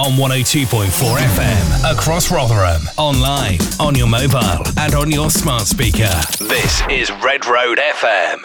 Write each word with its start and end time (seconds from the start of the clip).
on 0.00 0.12
102.4 0.12 1.18
FM 1.18 1.92
across 1.92 2.32
Rotherham, 2.32 2.80
online, 2.96 3.58
on 3.78 3.94
your 3.94 4.06
mobile, 4.06 4.64
and 4.78 4.94
on 4.94 5.10
your 5.10 5.28
smart 5.28 5.64
speaker. 5.64 6.08
This 6.38 6.80
is 6.88 7.10
Redroad 7.20 7.76
FM. 7.76 8.40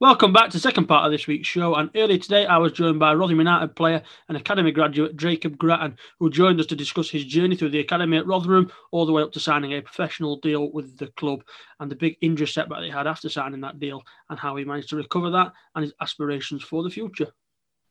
Welcome 0.00 0.32
back 0.32 0.50
to 0.50 0.56
the 0.56 0.60
second 0.60 0.86
part 0.86 1.06
of 1.06 1.12
this 1.12 1.28
week's 1.28 1.46
show. 1.46 1.76
And 1.76 1.90
earlier 1.94 2.18
today, 2.18 2.44
I 2.46 2.56
was 2.56 2.72
joined 2.72 2.98
by 2.98 3.14
Rotherham 3.14 3.38
United 3.38 3.76
player 3.76 4.02
and 4.28 4.36
Academy 4.36 4.72
graduate 4.72 5.16
Jacob 5.16 5.56
Gratton, 5.56 5.96
who 6.18 6.28
joined 6.28 6.58
us 6.58 6.66
to 6.66 6.74
discuss 6.74 7.08
his 7.08 7.24
journey 7.24 7.54
through 7.54 7.70
the 7.70 7.78
Academy 7.78 8.16
at 8.16 8.26
Rotherham, 8.26 8.72
all 8.90 9.06
the 9.06 9.12
way 9.12 9.22
up 9.22 9.30
to 9.34 9.40
signing 9.40 9.74
a 9.74 9.82
professional 9.82 10.40
deal 10.40 10.72
with 10.72 10.98
the 10.98 11.06
club 11.12 11.44
and 11.78 11.88
the 11.88 11.94
big 11.94 12.16
injury 12.20 12.48
setback 12.48 12.80
they 12.80 12.90
had 12.90 13.06
after 13.06 13.28
signing 13.28 13.60
that 13.60 13.78
deal 13.78 14.02
and 14.28 14.40
how 14.40 14.56
he 14.56 14.64
managed 14.64 14.88
to 14.88 14.96
recover 14.96 15.30
that 15.30 15.52
and 15.76 15.84
his 15.84 15.94
aspirations 16.00 16.64
for 16.64 16.82
the 16.82 16.90
future. 16.90 17.28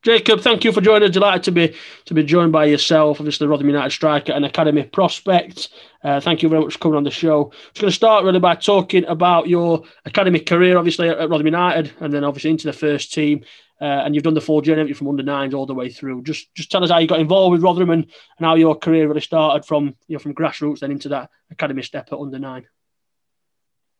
Jacob, 0.06 0.42
thank 0.42 0.64
you 0.64 0.72
for 0.72 0.82
joining 0.82 1.10
us. 1.10 1.14
Delighted 1.14 1.42
to 1.46 1.52
be 1.52 1.76
to 2.06 2.14
be 2.14 2.24
joined 2.24 2.52
by 2.52 2.66
yourself, 2.66 3.20
obviously 3.20 3.48
Rotherham 3.48 3.70
United 3.70 3.90
striker 3.90 4.34
and 4.34 4.46
academy 4.46 4.84
prospect. 4.84 5.70
Uh, 6.04 6.20
thank 6.20 6.44
you 6.44 6.50
very 6.50 6.62
much 6.62 6.74
for 6.74 6.80
coming 6.80 6.98
on 6.98 7.04
the 7.04 7.10
show. 7.10 7.52
Just 7.74 7.82
going 7.82 7.90
to 7.90 7.96
start 7.96 8.24
really 8.24 8.40
by 8.40 8.54
talking 8.54 9.04
about 9.06 9.50
your 9.50 9.82
academy 10.06 10.40
career, 10.40 10.78
obviously 10.78 11.10
at 11.10 11.18
Rotherham 11.18 11.48
United, 11.48 11.92
and 12.02 12.14
then 12.14 12.24
obviously 12.24 12.52
into 12.52 12.68
the 12.68 12.74
first 12.74 13.14
team. 13.14 13.44
Uh, 13.82 13.86
and 14.06 14.14
you've 14.14 14.24
done 14.24 14.36
the 14.36 14.42
full 14.42 14.62
journey 14.62 14.94
from 14.94 15.08
under 15.08 15.24
nines 15.24 15.56
all 15.56 15.66
the 15.66 15.74
way 15.74 15.90
through. 15.90 16.22
Just 16.22 16.54
just 16.54 16.70
tell 16.70 16.84
us 16.84 16.92
how 16.92 17.00
you 17.00 17.08
got 17.08 17.20
involved 17.20 17.54
with 17.54 17.64
Rotherham 17.64 17.90
and, 17.90 18.04
and 18.04 18.46
how 18.46 18.54
your 18.54 18.76
career 18.76 19.08
really 19.08 19.22
started 19.22 19.66
from 19.66 19.96
you 20.08 20.18
know 20.18 20.20
from 20.20 20.36
grassroots 20.36 20.82
then 20.82 20.92
into 20.92 21.10
that 21.10 21.32
academy 21.50 21.82
step 21.82 22.10
at 22.12 22.20
under 22.20 22.38
nine. 22.38 22.68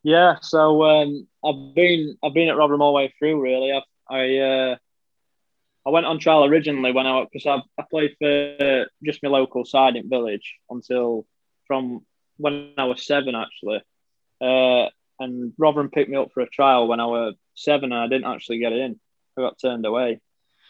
Yeah, 0.04 0.36
so 0.44 0.84
um, 0.84 1.28
I've 1.44 1.74
been 1.74 2.16
I've 2.24 2.36
been 2.36 2.50
at 2.50 2.58
Rotherham 2.58 2.84
all 2.84 2.92
the 2.92 2.98
way 2.98 3.14
through. 3.18 3.42
Really, 3.42 3.72
I've, 3.72 3.82
I 4.08 4.38
uh, 4.38 4.76
I 5.86 5.92
went 5.92 6.06
on 6.06 6.20
trial 6.20 6.46
originally 6.46 6.92
when 6.92 7.06
I 7.06 7.26
because 7.32 7.46
I, 7.46 7.62
I 7.80 7.86
played 7.90 8.16
for 8.20 8.88
just 9.04 9.22
my 9.22 9.30
local 9.30 9.66
side 9.66 9.96
in 9.96 10.10
village 10.10 10.56
until 10.70 11.28
from 11.68 12.06
when 12.38 12.74
I 12.78 12.86
was 12.86 13.06
seven 13.06 13.36
actually, 13.36 13.82
uh, 14.42 14.90
and 15.20 15.54
Rotherham 15.58 15.92
picked 15.92 16.10
me 16.10 16.18
up 16.18 16.32
for 16.34 16.42
a 16.42 16.50
trial 16.50 16.88
when 16.88 17.00
I 17.00 17.06
was 17.06 17.36
seven 17.54 17.92
and 17.92 18.02
I 18.02 18.08
didn't 18.08 18.32
actually 18.32 18.60
get 18.60 18.74
in. 18.74 19.00
I 19.38 19.42
got 19.42 19.60
turned 19.60 19.86
away, 19.86 20.22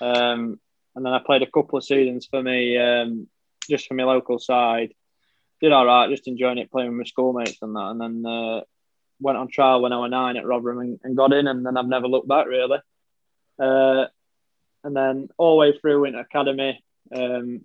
um, 0.01 0.59
and 0.95 1.05
then 1.05 1.13
I 1.13 1.19
played 1.25 1.43
a 1.43 1.51
couple 1.51 1.77
of 1.77 1.85
seasons 1.85 2.27
for 2.29 2.41
me 2.41 2.77
um, 2.77 3.27
just 3.69 3.87
for 3.87 3.93
my 3.93 4.03
local 4.03 4.39
side. 4.39 4.93
Did 5.61 5.71
all 5.71 5.85
right, 5.85 6.09
just 6.09 6.27
enjoying 6.27 6.57
it 6.57 6.71
playing 6.71 6.89
with 6.89 6.97
my 6.97 7.03
schoolmates 7.05 7.59
and 7.61 7.75
that, 7.75 7.91
and 7.91 8.01
then 8.01 8.25
uh, 8.25 8.61
went 9.21 9.37
on 9.37 9.47
trial 9.47 9.81
when 9.81 9.93
I 9.93 9.97
was 9.97 10.11
nine 10.11 10.35
at 10.35 10.45
Rotherham 10.45 10.79
and, 10.79 10.99
and, 11.03 11.15
got 11.15 11.31
in, 11.31 11.47
and 11.47 11.65
then 11.65 11.77
I've 11.77 11.87
never 11.87 12.07
looked 12.07 12.27
back 12.27 12.47
really. 12.47 12.79
Uh, 13.57 14.05
and 14.85 14.95
then 14.95 15.27
all 15.37 15.55
the 15.55 15.59
way 15.59 15.77
through 15.77 16.05
in 16.05 16.15
academy. 16.15 16.83
Um, 17.13 17.61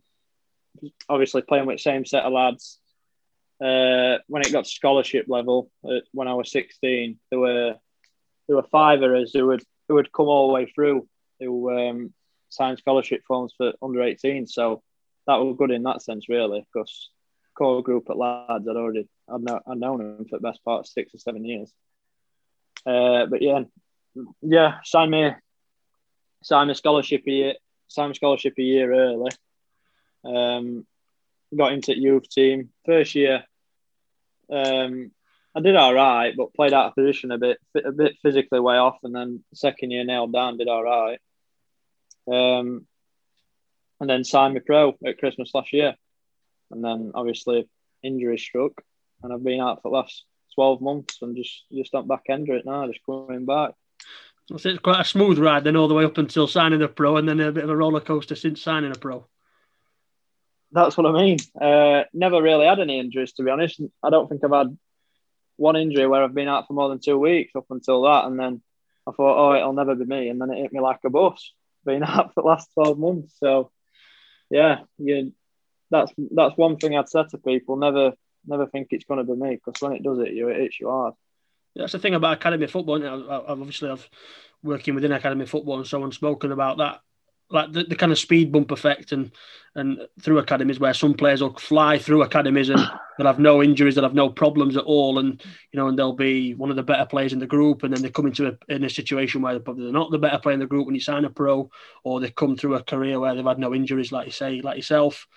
obviously 1.08 1.42
playing 1.42 1.66
with 1.66 1.76
the 1.76 1.82
same 1.82 2.06
set 2.06 2.24
of 2.24 2.32
lads. 2.32 2.78
Uh, 3.60 4.18
when 4.26 4.42
it 4.42 4.52
got 4.52 4.66
scholarship 4.66 5.26
level, 5.28 5.70
uh, 5.84 6.00
when 6.12 6.28
I 6.28 6.34
was 6.34 6.50
16, 6.50 7.18
there 7.28 7.38
were 7.38 7.74
there 8.48 8.56
were 8.56 8.66
five 8.72 9.02
of 9.02 9.12
us 9.12 9.32
who 9.34 9.46
would 9.48 9.62
who 9.86 9.94
would 9.96 10.10
come 10.12 10.26
all 10.26 10.48
the 10.48 10.54
way 10.54 10.66
through 10.66 11.06
who 11.38 11.70
um, 11.78 12.14
signed 12.48 12.78
scholarship 12.78 13.22
forms 13.28 13.52
for 13.56 13.72
under 13.82 14.02
18. 14.02 14.46
So 14.46 14.82
that 15.26 15.36
was 15.36 15.56
good 15.58 15.70
in 15.70 15.82
that 15.82 16.02
sense, 16.02 16.28
really, 16.28 16.66
because 16.72 17.10
core 17.54 17.82
group 17.82 18.08
of 18.08 18.16
lads 18.16 18.66
I'd 18.66 18.76
already 18.76 19.08
I'd, 19.28 19.42
know, 19.42 19.60
I'd 19.66 19.78
known 19.78 19.98
them 19.98 20.26
for 20.26 20.38
the 20.38 20.48
best 20.48 20.64
part 20.64 20.86
six 20.86 21.14
or 21.14 21.18
seven 21.18 21.44
years. 21.44 21.70
Uh, 22.86 23.26
but 23.26 23.42
yeah, 23.42 23.64
yeah, 24.40 24.78
signed 24.84 25.10
me 25.10 25.32
signed 26.42 26.70
a 26.70 26.74
scholarship 26.74 27.22
a 27.26 27.30
year, 27.30 27.54
signed 27.88 28.12
a 28.12 28.14
scholarship 28.14 28.54
a 28.58 28.62
year 28.62 28.92
early. 28.92 29.30
Um, 30.24 30.86
got 31.56 31.72
into 31.72 31.98
youth 31.98 32.28
team 32.28 32.70
first 32.86 33.14
year. 33.14 33.44
Um, 34.52 35.10
I 35.54 35.60
did 35.60 35.76
all 35.76 35.94
right, 35.94 36.34
but 36.36 36.54
played 36.54 36.72
out 36.72 36.86
of 36.86 36.94
position 36.94 37.32
a 37.32 37.38
bit, 37.38 37.58
a 37.84 37.92
bit 37.92 38.16
physically 38.22 38.60
way 38.60 38.76
off, 38.76 38.98
and 39.02 39.14
then 39.14 39.42
second 39.54 39.90
year 39.90 40.04
nailed 40.04 40.32
down, 40.32 40.58
did 40.58 40.68
all 40.68 40.84
right. 40.84 41.18
Um, 42.30 42.86
and 43.98 44.08
then 44.08 44.24
signed 44.24 44.54
me 44.54 44.60
pro 44.60 44.96
at 45.04 45.18
Christmas 45.18 45.50
last 45.54 45.72
year, 45.72 45.94
and 46.70 46.84
then 46.84 47.12
obviously 47.14 47.68
injury 48.02 48.38
struck, 48.38 48.72
and 49.22 49.32
I've 49.32 49.42
been 49.42 49.60
out 49.60 49.82
for 49.82 49.90
the 49.90 49.96
last 49.96 50.24
twelve 50.54 50.80
months, 50.80 51.18
and 51.20 51.36
just 51.36 51.64
just 51.72 51.94
on 51.94 52.06
back 52.06 52.22
end 52.28 52.48
it 52.48 52.64
now, 52.64 52.86
just 52.86 53.04
coming 53.04 53.44
back. 53.44 53.72
It's 54.50 54.78
quite 54.80 55.00
a 55.00 55.04
smooth 55.04 55.38
ride 55.38 55.64
then 55.64 55.76
all 55.76 55.88
the 55.88 55.94
way 55.94 56.04
up 56.04 56.18
until 56.18 56.46
signing 56.46 56.82
a 56.82 56.88
pro 56.88 57.16
and 57.16 57.28
then 57.28 57.40
a 57.40 57.52
bit 57.52 57.64
of 57.64 57.70
a 57.70 57.76
roller 57.76 58.00
coaster 58.00 58.34
since 58.34 58.60
signing 58.60 58.90
a 58.90 58.98
pro. 58.98 59.26
That's 60.72 60.96
what 60.96 61.06
I 61.06 61.12
mean. 61.12 61.38
Uh, 61.60 62.04
never 62.12 62.42
really 62.42 62.66
had 62.66 62.80
any 62.80 62.98
injuries, 62.98 63.32
to 63.34 63.42
be 63.42 63.50
honest. 63.50 63.80
I 64.02 64.10
don't 64.10 64.28
think 64.28 64.44
I've 64.44 64.52
had 64.52 64.76
one 65.56 65.76
injury 65.76 66.06
where 66.06 66.22
I've 66.22 66.34
been 66.34 66.48
out 66.48 66.66
for 66.66 66.72
more 66.74 66.88
than 66.88 67.00
two 67.00 67.18
weeks 67.18 67.52
up 67.56 67.66
until 67.70 68.02
that. 68.02 68.24
And 68.24 68.38
then 68.38 68.62
I 69.06 69.12
thought, 69.12 69.50
oh, 69.50 69.56
it'll 69.56 69.72
never 69.72 69.94
be 69.94 70.04
me. 70.04 70.28
And 70.28 70.40
then 70.40 70.50
it 70.50 70.60
hit 70.60 70.72
me 70.72 70.80
like 70.80 71.00
a 71.04 71.10
bus, 71.10 71.52
being 71.86 72.02
out 72.02 72.34
for 72.34 72.42
the 72.42 72.48
last 72.48 72.70
12 72.74 72.98
months. 72.98 73.34
So, 73.38 73.70
yeah, 74.48 74.80
you, 74.98 75.32
that's 75.90 76.12
that's 76.32 76.56
one 76.56 76.76
thing 76.76 76.96
I'd 76.96 77.08
say 77.08 77.24
to 77.30 77.38
people. 77.38 77.76
Never 77.76 78.12
never 78.46 78.66
think 78.66 78.88
it's 78.90 79.04
going 79.04 79.18
to 79.18 79.32
be 79.32 79.38
me 79.38 79.56
because 79.56 79.80
when 79.82 79.92
it 79.92 80.02
does 80.02 80.18
it 80.18 80.32
you, 80.32 80.48
it 80.48 80.60
hits 80.60 80.80
you 80.80 80.88
hard 80.88 81.14
that's 81.76 81.92
the 81.92 81.98
thing 81.98 82.14
about 82.14 82.36
academy 82.36 82.66
football. 82.66 83.04
I've 83.04 83.60
obviously 83.60 83.90
I've 83.90 84.08
working 84.62 84.94
within 84.94 85.12
academy 85.12 85.46
football 85.46 85.78
and 85.78 85.86
so 85.86 86.02
on 86.02 86.12
spoken 86.12 86.52
about 86.52 86.78
that, 86.78 87.00
like 87.50 87.72
the, 87.72 87.84
the 87.84 87.96
kind 87.96 88.12
of 88.12 88.18
speed 88.18 88.52
bump 88.52 88.70
effect 88.70 89.12
and 89.12 89.32
and 89.76 90.00
through 90.20 90.38
academies 90.38 90.80
where 90.80 90.92
some 90.92 91.14
players 91.14 91.40
will 91.40 91.54
fly 91.54 91.96
through 91.96 92.22
academies 92.22 92.70
and 92.70 92.80
they'll 93.18 93.26
have 93.26 93.38
no 93.38 93.62
injuries, 93.62 93.94
they'll 93.94 94.04
have 94.04 94.14
no 94.14 94.28
problems 94.28 94.76
at 94.76 94.84
all, 94.84 95.18
and 95.20 95.42
you 95.72 95.78
know, 95.78 95.86
and 95.86 95.98
they'll 95.98 96.12
be 96.12 96.54
one 96.54 96.70
of 96.70 96.76
the 96.76 96.82
better 96.82 97.06
players 97.06 97.32
in 97.32 97.38
the 97.38 97.46
group, 97.46 97.82
and 97.82 97.94
then 97.94 98.02
they 98.02 98.10
come 98.10 98.26
into 98.26 98.48
a, 98.48 98.74
in 98.74 98.82
a 98.82 98.90
situation 98.90 99.42
where 99.42 99.52
they're 99.52 99.60
probably 99.60 99.92
not 99.92 100.10
the 100.10 100.18
better 100.18 100.38
player 100.38 100.54
in 100.54 100.60
the 100.60 100.66
group 100.66 100.86
when 100.86 100.94
you 100.94 101.00
sign 101.00 101.24
a 101.24 101.30
pro, 101.30 101.70
or 102.02 102.18
they 102.18 102.30
come 102.30 102.56
through 102.56 102.74
a 102.74 102.82
career 102.82 103.20
where 103.20 103.34
they've 103.34 103.44
had 103.44 103.60
no 103.60 103.72
injuries, 103.72 104.10
like 104.10 104.26
you 104.26 104.32
say, 104.32 104.60
like 104.60 104.76
yourself. 104.76 105.28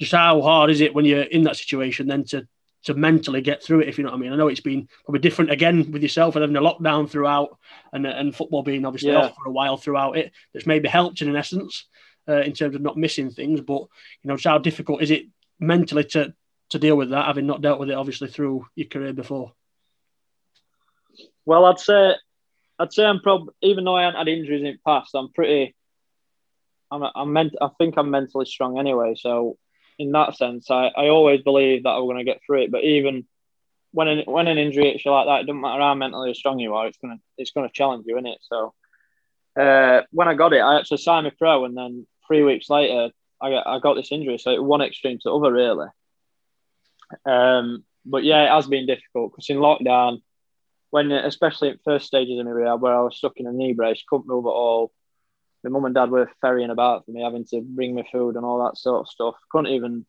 Just 0.00 0.12
how 0.12 0.42
hard 0.42 0.70
is 0.70 0.80
it 0.80 0.94
when 0.94 1.04
you're 1.04 1.22
in 1.22 1.44
that 1.44 1.56
situation 1.56 2.08
then 2.08 2.24
to 2.24 2.48
to 2.86 2.94
mentally 2.94 3.40
get 3.40 3.62
through 3.62 3.80
it, 3.80 3.88
if 3.88 3.98
you 3.98 4.04
know 4.04 4.10
what 4.10 4.16
I 4.16 4.20
mean. 4.20 4.32
I 4.32 4.36
know 4.36 4.48
it's 4.48 4.60
been 4.60 4.88
probably 5.04 5.20
different 5.20 5.50
again 5.50 5.90
with 5.90 6.02
yourself 6.02 6.36
and 6.36 6.42
having 6.42 6.56
a 6.56 6.60
lockdown 6.60 7.10
throughout 7.10 7.58
and, 7.92 8.06
and 8.06 8.34
football 8.34 8.62
being 8.62 8.86
obviously 8.86 9.10
yeah. 9.10 9.24
off 9.24 9.34
for 9.34 9.48
a 9.48 9.52
while 9.52 9.76
throughout 9.76 10.16
it. 10.16 10.32
That's 10.54 10.66
maybe 10.66 10.88
helped 10.88 11.20
in 11.20 11.28
an 11.28 11.34
essence 11.34 11.86
uh, 12.28 12.42
in 12.42 12.52
terms 12.52 12.76
of 12.76 12.82
not 12.82 12.96
missing 12.96 13.30
things. 13.30 13.60
But, 13.60 13.82
you 14.22 14.28
know, 14.28 14.36
how 14.42 14.58
difficult 14.58 15.02
is 15.02 15.10
it 15.10 15.26
mentally 15.58 16.04
to, 16.04 16.32
to 16.70 16.78
deal 16.78 16.96
with 16.96 17.10
that, 17.10 17.26
having 17.26 17.46
not 17.46 17.60
dealt 17.60 17.80
with 17.80 17.90
it 17.90 17.94
obviously 17.96 18.28
through 18.28 18.66
your 18.76 18.86
career 18.86 19.12
before? 19.12 19.52
Well, 21.44 21.64
I'd 21.64 21.80
say, 21.80 22.14
I'd 22.78 22.92
say 22.92 23.04
I'm 23.04 23.20
probably, 23.20 23.52
even 23.62 23.82
though 23.84 23.96
I 23.96 24.04
haven't 24.04 24.18
had 24.18 24.28
injuries 24.28 24.62
in 24.62 24.66
the 24.66 24.78
past, 24.86 25.10
I'm 25.14 25.32
pretty, 25.32 25.74
I'm, 26.90 27.02
I'm 27.16 27.32
meant, 27.32 27.54
I 27.60 27.68
think 27.78 27.94
I'm 27.96 28.10
mentally 28.10 28.46
strong 28.46 28.78
anyway. 28.78 29.16
So 29.18 29.58
in 29.98 30.12
that 30.12 30.36
sense, 30.36 30.70
I, 30.70 30.86
I 30.96 31.08
always 31.08 31.42
believe 31.42 31.84
that 31.84 31.96
we're 31.96 32.12
going 32.12 32.18
to 32.18 32.24
get 32.24 32.40
through 32.46 32.64
it. 32.64 32.70
But 32.70 32.84
even 32.84 33.26
when 33.92 34.08
an, 34.08 34.22
when 34.26 34.46
an 34.46 34.58
injury 34.58 34.92
hits 34.92 35.04
you 35.04 35.10
like 35.10 35.26
that, 35.26 35.40
it 35.40 35.46
doesn't 35.46 35.60
matter 35.60 35.80
how 35.80 35.94
mentally 35.94 36.34
strong 36.34 36.58
you 36.58 36.74
are. 36.74 36.86
It's 36.86 36.98
gonna 36.98 37.18
it's 37.38 37.52
gonna 37.52 37.70
challenge 37.72 38.04
you, 38.06 38.16
isn't 38.16 38.26
it? 38.26 38.38
So 38.42 38.74
uh, 39.58 40.02
when 40.10 40.28
I 40.28 40.34
got 40.34 40.52
it, 40.52 40.60
I 40.60 40.78
actually 40.78 40.98
signed 40.98 41.24
my 41.24 41.32
pro, 41.38 41.64
and 41.64 41.76
then 41.76 42.06
three 42.26 42.42
weeks 42.42 42.68
later, 42.68 43.10
I 43.40 43.50
got, 43.50 43.66
I 43.66 43.78
got 43.78 43.94
this 43.94 44.12
injury. 44.12 44.38
So 44.38 44.62
one 44.62 44.82
extreme 44.82 45.18
to 45.18 45.22
the 45.24 45.34
other, 45.34 45.52
really. 45.52 45.86
Um, 47.24 47.84
but 48.04 48.22
yeah, 48.22 48.44
it 48.44 48.50
has 48.54 48.66
been 48.66 48.86
difficult 48.86 49.32
because 49.32 49.48
in 49.48 49.56
lockdown, 49.56 50.20
when 50.90 51.10
especially 51.10 51.70
at 51.70 51.82
first 51.84 52.06
stages 52.06 52.38
of 52.38 52.44
my 52.44 52.52
rehab, 52.52 52.82
where 52.82 52.94
I 52.94 53.00
was 53.00 53.16
stuck 53.16 53.36
in 53.36 53.46
a 53.46 53.52
knee 53.52 53.72
brace, 53.72 54.02
couldn't 54.06 54.28
move 54.28 54.44
at 54.44 54.50
all, 54.50 54.92
my 55.66 55.72
mum 55.72 55.84
and 55.84 55.94
dad 55.94 56.10
were 56.10 56.30
ferrying 56.40 56.70
about 56.70 57.04
for 57.04 57.10
me, 57.10 57.22
having 57.22 57.44
to 57.46 57.60
bring 57.60 57.94
me 57.94 58.08
food 58.12 58.36
and 58.36 58.44
all 58.44 58.64
that 58.64 58.78
sort 58.78 59.00
of 59.00 59.08
stuff. 59.08 59.34
Couldn't 59.50 59.72
even, 59.72 60.06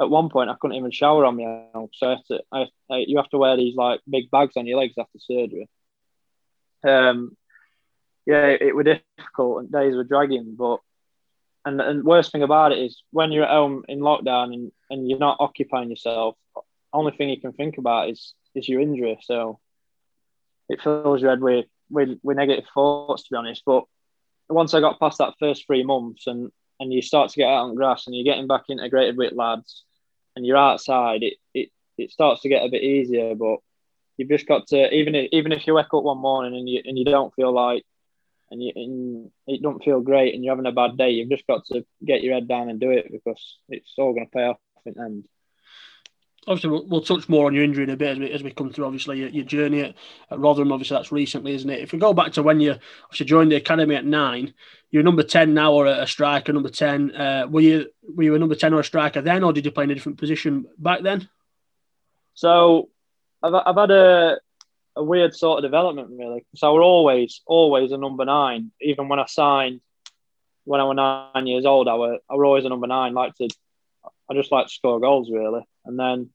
at 0.00 0.10
one 0.10 0.28
point, 0.28 0.50
I 0.50 0.56
couldn't 0.60 0.76
even 0.76 0.90
shower 0.90 1.24
on 1.24 1.36
my 1.36 1.66
own. 1.74 1.88
So 1.92 2.08
I 2.08 2.10
have 2.10 2.24
to, 2.24 2.40
I, 2.52 2.66
I, 2.90 3.04
you 3.06 3.16
have 3.18 3.28
to 3.30 3.38
wear 3.38 3.56
these 3.56 3.76
like 3.76 4.00
big 4.08 4.30
bags 4.30 4.54
on 4.56 4.66
your 4.66 4.78
legs 4.78 4.94
after 4.98 5.18
surgery. 5.18 5.68
Um, 6.84 7.36
yeah, 8.26 8.46
it, 8.46 8.62
it 8.62 8.74
were 8.74 8.82
difficult 8.82 9.60
and 9.60 9.72
days 9.72 9.94
were 9.94 10.04
dragging, 10.04 10.56
but 10.58 10.80
and 11.64 11.80
and 11.80 12.04
worst 12.04 12.32
thing 12.32 12.42
about 12.42 12.72
it 12.72 12.78
is 12.78 13.02
when 13.10 13.32
you're 13.32 13.44
at 13.44 13.50
home 13.50 13.84
in 13.88 14.00
lockdown 14.00 14.54
and, 14.54 14.72
and 14.90 15.08
you're 15.08 15.18
not 15.18 15.38
occupying 15.40 15.90
yourself, 15.90 16.36
only 16.92 17.12
thing 17.12 17.28
you 17.28 17.40
can 17.40 17.52
think 17.52 17.78
about 17.78 18.10
is 18.10 18.34
is 18.54 18.68
your 18.68 18.80
injury. 18.80 19.18
So 19.22 19.60
it 20.68 20.80
fills 20.80 21.22
your 21.22 21.30
head 21.30 21.40
with 21.40 21.66
with, 21.90 22.18
with 22.22 22.36
negative 22.36 22.64
thoughts, 22.74 23.24
to 23.24 23.28
be 23.30 23.36
honest. 23.36 23.62
But 23.64 23.84
once 24.48 24.74
I 24.74 24.80
got 24.80 25.00
past 25.00 25.18
that 25.18 25.34
first 25.38 25.66
three 25.66 25.82
months 25.82 26.26
and 26.26 26.50
and 26.78 26.92
you 26.92 27.00
start 27.00 27.30
to 27.30 27.36
get 27.36 27.48
out 27.48 27.64
on 27.64 27.74
grass 27.74 28.06
and 28.06 28.14
you're 28.14 28.24
getting 28.24 28.46
back 28.46 28.64
integrated 28.68 29.16
with 29.16 29.32
lads 29.32 29.84
and 30.34 30.44
you're 30.44 30.56
outside, 30.56 31.22
it 31.22 31.34
it, 31.54 31.70
it 31.96 32.10
starts 32.10 32.42
to 32.42 32.48
get 32.48 32.64
a 32.64 32.70
bit 32.70 32.82
easier. 32.82 33.34
But 33.34 33.58
you've 34.16 34.28
just 34.28 34.46
got 34.46 34.66
to 34.68 34.92
even 34.94 35.14
if, 35.14 35.28
even 35.32 35.52
if 35.52 35.66
you 35.66 35.74
wake 35.74 35.92
up 35.92 36.04
one 36.04 36.18
morning 36.18 36.58
and 36.58 36.68
you 36.68 36.82
and 36.84 36.98
you 36.98 37.04
don't 37.04 37.34
feel 37.34 37.52
like 37.52 37.84
and, 38.50 38.62
you, 38.62 38.72
and 38.76 39.30
it 39.48 39.60
don't 39.60 39.82
feel 39.82 40.00
great, 40.00 40.32
and 40.34 40.44
you're 40.44 40.54
having 40.54 40.66
a 40.66 40.72
bad 40.72 40.96
day, 40.96 41.10
you've 41.10 41.30
just 41.30 41.46
got 41.48 41.64
to 41.66 41.84
get 42.04 42.22
your 42.22 42.34
head 42.34 42.46
down 42.46 42.68
and 42.68 42.78
do 42.78 42.90
it 42.90 43.10
because 43.10 43.58
it's 43.68 43.94
all 43.98 44.12
going 44.12 44.26
to 44.26 44.30
pay 44.30 44.44
off 44.44 44.58
in 44.84 44.94
the 44.94 45.02
end 45.02 45.24
obviously 46.46 46.70
we'll, 46.70 46.86
we'll, 46.86 47.00
touch 47.00 47.28
more 47.28 47.46
on 47.46 47.54
your 47.54 47.64
injury 47.64 47.84
in 47.84 47.90
a 47.90 47.96
bit 47.96 48.10
as 48.10 48.18
we, 48.18 48.30
as 48.30 48.42
we 48.42 48.50
come 48.52 48.70
through 48.70 48.84
obviously 48.84 49.18
your, 49.18 49.28
your 49.28 49.44
journey 49.44 49.80
at, 49.80 49.94
at, 50.30 50.38
Rotherham. 50.38 50.72
Obviously 50.72 50.96
that's 50.96 51.12
recently 51.12 51.54
isn't 51.54 51.70
it? 51.70 51.80
If 51.80 51.92
we 51.92 51.98
go 51.98 52.12
back 52.12 52.32
to 52.32 52.42
when 52.42 52.60
you 52.60 52.76
obviously 53.04 53.26
joined 53.26 53.52
the 53.52 53.56
academy 53.56 53.94
at 53.94 54.04
nine 54.04 54.54
you're 54.90 55.02
number 55.02 55.22
10 55.22 55.52
now 55.52 55.72
or 55.72 55.86
a, 55.86 56.06
striker 56.06 56.52
number 56.52 56.68
10 56.68 57.14
uh, 57.14 57.46
were 57.50 57.60
you 57.60 57.86
were 58.14 58.22
you 58.22 58.34
a 58.34 58.38
number 58.38 58.54
10 58.54 58.72
or 58.72 58.80
a 58.80 58.84
striker 58.84 59.20
then 59.20 59.42
or 59.42 59.52
did 59.52 59.64
you 59.64 59.70
play 59.70 59.84
in 59.84 59.90
a 59.90 59.94
different 59.94 60.18
position 60.18 60.66
back 60.78 61.02
then? 61.02 61.28
So 62.34 62.88
I've, 63.42 63.54
I've 63.54 63.76
had 63.76 63.90
a, 63.90 64.38
a 64.94 65.02
weird 65.02 65.34
sort 65.34 65.58
of 65.58 65.68
development 65.68 66.10
really. 66.10 66.44
Because 66.50 66.62
I 66.62 66.68
was 66.68 66.82
always 66.82 67.42
always 67.46 67.92
a 67.92 67.98
number 67.98 68.24
nine. 68.24 68.70
Even 68.80 69.08
when 69.08 69.18
I 69.18 69.26
signed 69.26 69.80
when 70.64 70.80
I 70.80 70.84
was 70.84 70.96
nine 71.34 71.46
years 71.46 71.66
old 71.66 71.88
I 71.88 71.94
was, 71.94 72.20
I 72.30 72.34
was 72.34 72.44
always 72.44 72.64
a 72.64 72.68
number 72.68 72.86
nine. 72.86 73.14
Like 73.14 73.34
to 73.36 73.48
I 74.30 74.34
just 74.34 74.52
like 74.52 74.66
to 74.66 74.72
score 74.72 75.00
goals 75.00 75.30
really. 75.30 75.62
And 75.84 75.98
then 75.98 76.30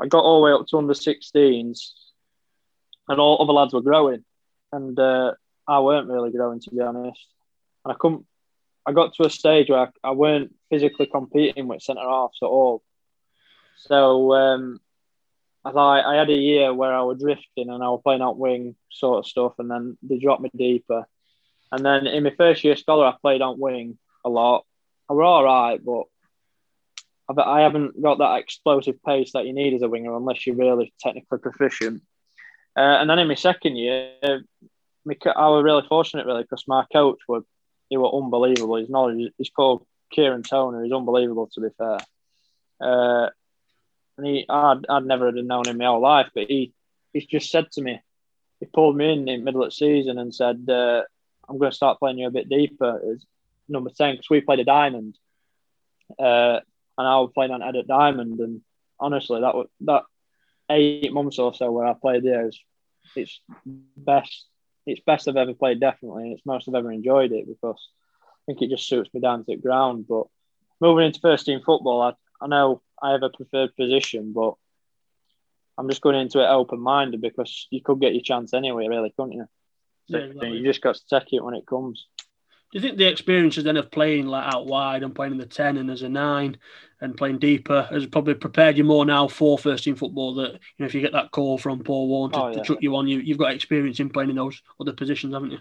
I 0.00 0.06
got 0.06 0.24
all 0.24 0.40
the 0.40 0.44
way 0.46 0.52
up 0.52 0.66
to 0.68 0.78
under 0.78 0.94
16s, 0.94 1.90
and 3.08 3.20
all 3.20 3.42
other 3.42 3.52
lads 3.52 3.74
were 3.74 3.82
growing, 3.82 4.24
and 4.72 4.98
uh, 4.98 5.32
I 5.66 5.80
weren't 5.80 6.08
really 6.08 6.30
growing 6.30 6.60
to 6.60 6.70
be 6.70 6.80
honest. 6.80 7.26
And 7.84 7.92
I 7.92 7.96
couldn't. 7.98 8.26
I 8.86 8.92
got 8.92 9.14
to 9.14 9.26
a 9.26 9.30
stage 9.30 9.68
where 9.68 9.80
I, 9.80 9.88
I 10.02 10.10
weren't 10.12 10.54
physically 10.70 11.06
competing 11.06 11.68
with 11.68 11.82
centre 11.82 12.00
halves 12.00 12.38
at 12.42 12.46
all. 12.46 12.82
So 13.76 14.32
um, 14.34 14.80
I 15.64 15.72
thought 15.72 16.04
I 16.06 16.16
had 16.16 16.30
a 16.30 16.34
year 16.34 16.72
where 16.72 16.94
I 16.94 17.02
was 17.02 17.20
drifting 17.20 17.68
and 17.68 17.82
I 17.82 17.88
was 17.88 18.00
playing 18.02 18.22
out 18.22 18.38
wing 18.38 18.76
sort 18.90 19.18
of 19.18 19.26
stuff, 19.26 19.54
and 19.58 19.70
then 19.70 19.98
they 20.02 20.18
dropped 20.18 20.42
me 20.42 20.50
deeper. 20.56 21.06
And 21.72 21.84
then 21.84 22.06
in 22.06 22.24
my 22.24 22.34
first 22.36 22.64
year 22.64 22.76
scholar, 22.76 23.06
I 23.06 23.14
played 23.20 23.42
on 23.42 23.60
wing 23.60 23.98
a 24.24 24.28
lot. 24.28 24.64
I 25.08 25.12
was 25.12 25.24
all 25.24 25.44
right, 25.44 25.84
but 25.84 26.04
I 27.38 27.60
haven't 27.60 28.00
got 28.00 28.18
that 28.18 28.40
explosive 28.40 29.02
pace 29.04 29.32
that 29.32 29.46
you 29.46 29.52
need 29.52 29.74
as 29.74 29.82
a 29.82 29.88
winger 29.88 30.16
unless 30.16 30.46
you're 30.46 30.56
really 30.56 30.92
technically 31.00 31.38
proficient. 31.38 32.02
Uh, 32.76 32.80
and 32.80 33.10
then 33.10 33.18
in 33.18 33.28
my 33.28 33.34
second 33.34 33.76
year, 33.76 34.12
I 34.24 35.48
was 35.48 35.64
really 35.64 35.86
fortunate 35.88 36.26
really 36.26 36.42
because 36.42 36.64
my 36.66 36.84
coach 36.92 37.18
was 37.28 37.44
he 37.88 37.96
was 37.96 38.12
unbelievable. 38.14 38.76
His 38.76 38.88
knowledge, 38.88 39.32
he's 39.36 39.50
called 39.50 39.84
Kieran 40.10 40.42
Toner. 40.42 40.84
He's 40.84 40.92
unbelievable 40.92 41.48
to 41.54 41.60
be 41.60 41.68
fair. 41.76 41.98
Uh, 42.80 43.30
and 44.16 44.26
he, 44.26 44.46
I'd, 44.48 44.86
I'd 44.88 45.04
never 45.04 45.26
have 45.26 45.34
known 45.34 45.66
him 45.66 45.78
my 45.78 45.86
whole 45.86 46.00
life, 46.00 46.28
but 46.34 46.46
he, 46.48 46.72
he's 47.12 47.26
just 47.26 47.50
said 47.50 47.70
to 47.72 47.82
me, 47.82 48.00
he 48.60 48.66
pulled 48.66 48.96
me 48.96 49.12
in 49.12 49.28
in 49.28 49.40
the 49.40 49.44
middle 49.44 49.62
of 49.62 49.68
the 49.68 49.74
season 49.74 50.18
and 50.18 50.34
said, 50.34 50.66
uh, 50.68 51.02
"I'm 51.48 51.58
going 51.58 51.70
to 51.70 51.76
start 51.76 51.98
playing 51.98 52.18
you 52.18 52.26
a 52.26 52.30
bit 52.30 52.48
deeper." 52.48 53.00
As 53.12 53.24
number 53.68 53.90
ten 53.90 54.14
because 54.14 54.28
we 54.28 54.42
played 54.42 54.60
a 54.60 54.64
diamond. 54.64 55.16
Uh, 56.18 56.60
and 57.00 57.08
I 57.08 57.16
was 57.16 57.32
playing 57.34 57.50
on 57.50 57.62
Ed 57.62 57.76
at 57.76 57.86
Diamond, 57.86 58.38
and 58.40 58.60
honestly, 58.98 59.40
that 59.40 59.54
was 59.54 59.68
that 59.80 60.02
eight 60.70 61.12
months 61.12 61.38
or 61.38 61.54
so 61.54 61.72
where 61.72 61.86
I 61.86 61.94
played 61.94 62.22
there 62.22 62.46
is 62.46 62.60
it's 63.16 63.40
best. 63.96 64.46
It's 64.86 65.00
best 65.04 65.28
I've 65.28 65.36
ever 65.36 65.54
played, 65.54 65.80
definitely, 65.80 66.24
and 66.24 66.32
it's 66.32 66.46
most 66.46 66.68
I've 66.68 66.74
ever 66.74 66.92
enjoyed 66.92 67.32
it 67.32 67.46
because 67.46 67.88
I 68.26 68.42
think 68.46 68.62
it 68.62 68.70
just 68.70 68.86
suits 68.86 69.12
me 69.12 69.20
down 69.20 69.40
to 69.40 69.44
the 69.46 69.56
ground. 69.56 70.06
But 70.08 70.26
moving 70.80 71.06
into 71.06 71.20
first 71.20 71.46
team 71.46 71.60
football, 71.64 72.02
I, 72.02 72.12
I 72.42 72.46
know 72.46 72.82
I 73.02 73.12
have 73.12 73.22
a 73.22 73.30
preferred 73.30 73.76
position, 73.76 74.32
but 74.32 74.54
I'm 75.78 75.88
just 75.88 76.02
going 76.02 76.16
into 76.16 76.40
it 76.40 76.48
open 76.48 76.80
minded 76.80 77.20
because 77.20 77.66
you 77.70 77.82
could 77.82 78.00
get 78.00 78.12
your 78.12 78.22
chance 78.22 78.52
anyway, 78.52 78.88
really, 78.88 79.12
couldn't 79.16 79.32
you? 79.32 79.46
So 80.10 80.18
yeah, 80.18 80.24
exactly. 80.24 80.58
You 80.58 80.64
just 80.64 80.82
got 80.82 80.96
to 80.96 81.20
take 81.20 81.32
it 81.32 81.44
when 81.44 81.54
it 81.54 81.66
comes. 81.66 82.06
Do 82.70 82.78
you 82.78 82.80
think 82.80 82.98
the 82.98 83.08
experiences 83.08 83.64
then 83.64 83.76
of 83.76 83.90
playing 83.90 84.26
like 84.26 84.54
out 84.54 84.66
wide 84.66 85.02
and 85.02 85.14
playing 85.14 85.32
in 85.32 85.38
the 85.38 85.46
ten 85.46 85.76
and 85.76 85.90
as 85.90 86.02
a 86.02 86.08
nine 86.08 86.56
and 87.00 87.16
playing 87.16 87.38
deeper 87.38 87.88
has 87.90 88.06
probably 88.06 88.34
prepared 88.34 88.76
you 88.76 88.84
more 88.84 89.04
now 89.04 89.26
for 89.26 89.58
first 89.58 89.84
team 89.84 89.96
football. 89.96 90.34
That 90.34 90.52
you 90.52 90.58
know, 90.78 90.86
if 90.86 90.94
you 90.94 91.00
get 91.00 91.12
that 91.12 91.30
call 91.30 91.58
from 91.58 91.82
Paul 91.82 92.08
Warne 92.08 92.32
to, 92.32 92.38
oh, 92.38 92.48
yeah. 92.48 92.54
to 92.54 92.62
chuck 92.62 92.78
you 92.80 92.94
on, 92.96 93.08
you 93.08 93.18
you've 93.18 93.38
got 93.38 93.52
experience 93.52 94.00
in 94.00 94.10
playing 94.10 94.30
in 94.30 94.36
those 94.36 94.62
other 94.80 94.92
positions, 94.92 95.34
haven't 95.34 95.52
you? 95.52 95.58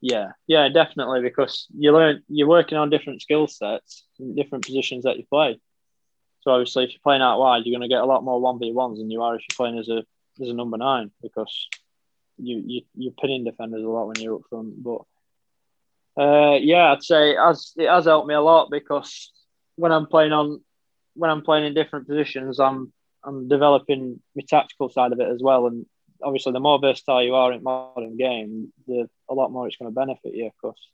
Yeah, 0.00 0.32
yeah, 0.46 0.68
definitely. 0.68 1.22
Because 1.22 1.66
you 1.76 1.92
learn, 1.92 2.22
you're 2.28 2.48
working 2.48 2.78
on 2.78 2.90
different 2.90 3.22
skill 3.22 3.48
sets, 3.48 4.04
in 4.20 4.36
different 4.36 4.64
positions 4.64 5.04
that 5.04 5.16
you 5.16 5.24
play. 5.24 5.58
So 6.42 6.52
obviously, 6.52 6.84
if 6.84 6.90
you're 6.92 7.00
playing 7.02 7.22
out 7.22 7.40
wide, 7.40 7.62
you're 7.64 7.76
going 7.76 7.88
to 7.88 7.92
get 7.92 8.02
a 8.02 8.06
lot 8.06 8.22
more 8.22 8.40
one 8.40 8.60
v 8.60 8.72
ones 8.72 8.98
than 8.98 9.10
you 9.10 9.22
are 9.22 9.34
if 9.34 9.42
you're 9.50 9.56
playing 9.56 9.78
as 9.78 9.88
a 9.88 10.04
as 10.40 10.48
a 10.48 10.54
number 10.54 10.76
nine 10.76 11.10
because 11.20 11.68
you 12.36 12.62
you 12.64 12.82
you're 12.94 13.12
pinning 13.12 13.44
defenders 13.44 13.82
a 13.82 13.88
lot 13.88 14.06
when 14.06 14.20
you're 14.20 14.36
up 14.36 14.42
front. 14.48 14.80
But 14.82 15.00
uh, 16.18 16.58
yeah, 16.60 16.92
I'd 16.92 17.02
say 17.02 17.30
it 17.30 17.38
has 17.38 17.72
it 17.76 17.88
has 17.88 18.06
helped 18.06 18.28
me 18.28 18.34
a 18.34 18.40
lot 18.40 18.70
because 18.70 19.32
when 19.76 19.92
I'm 19.92 20.06
playing 20.06 20.32
on 20.32 20.60
when 21.14 21.30
I'm 21.30 21.42
playing 21.42 21.66
in 21.66 21.74
different 21.74 22.08
positions, 22.08 22.58
I'm 22.58 22.92
I'm 23.24 23.48
developing 23.48 24.20
my 24.34 24.42
tactical 24.48 24.88
side 24.88 25.12
of 25.12 25.20
it 25.20 25.28
as 25.28 25.40
well. 25.40 25.66
And 25.66 25.86
obviously, 26.22 26.52
the 26.52 26.60
more 26.60 26.80
versatile 26.80 27.22
you 27.22 27.34
are 27.34 27.52
in 27.52 27.62
modern 27.62 28.16
game, 28.16 28.72
the 28.86 29.08
a 29.28 29.34
lot 29.34 29.52
more 29.52 29.66
it's 29.66 29.76
going 29.76 29.90
to 29.90 29.94
benefit 29.94 30.34
you. 30.34 30.46
Of 30.46 30.58
course, 30.60 30.88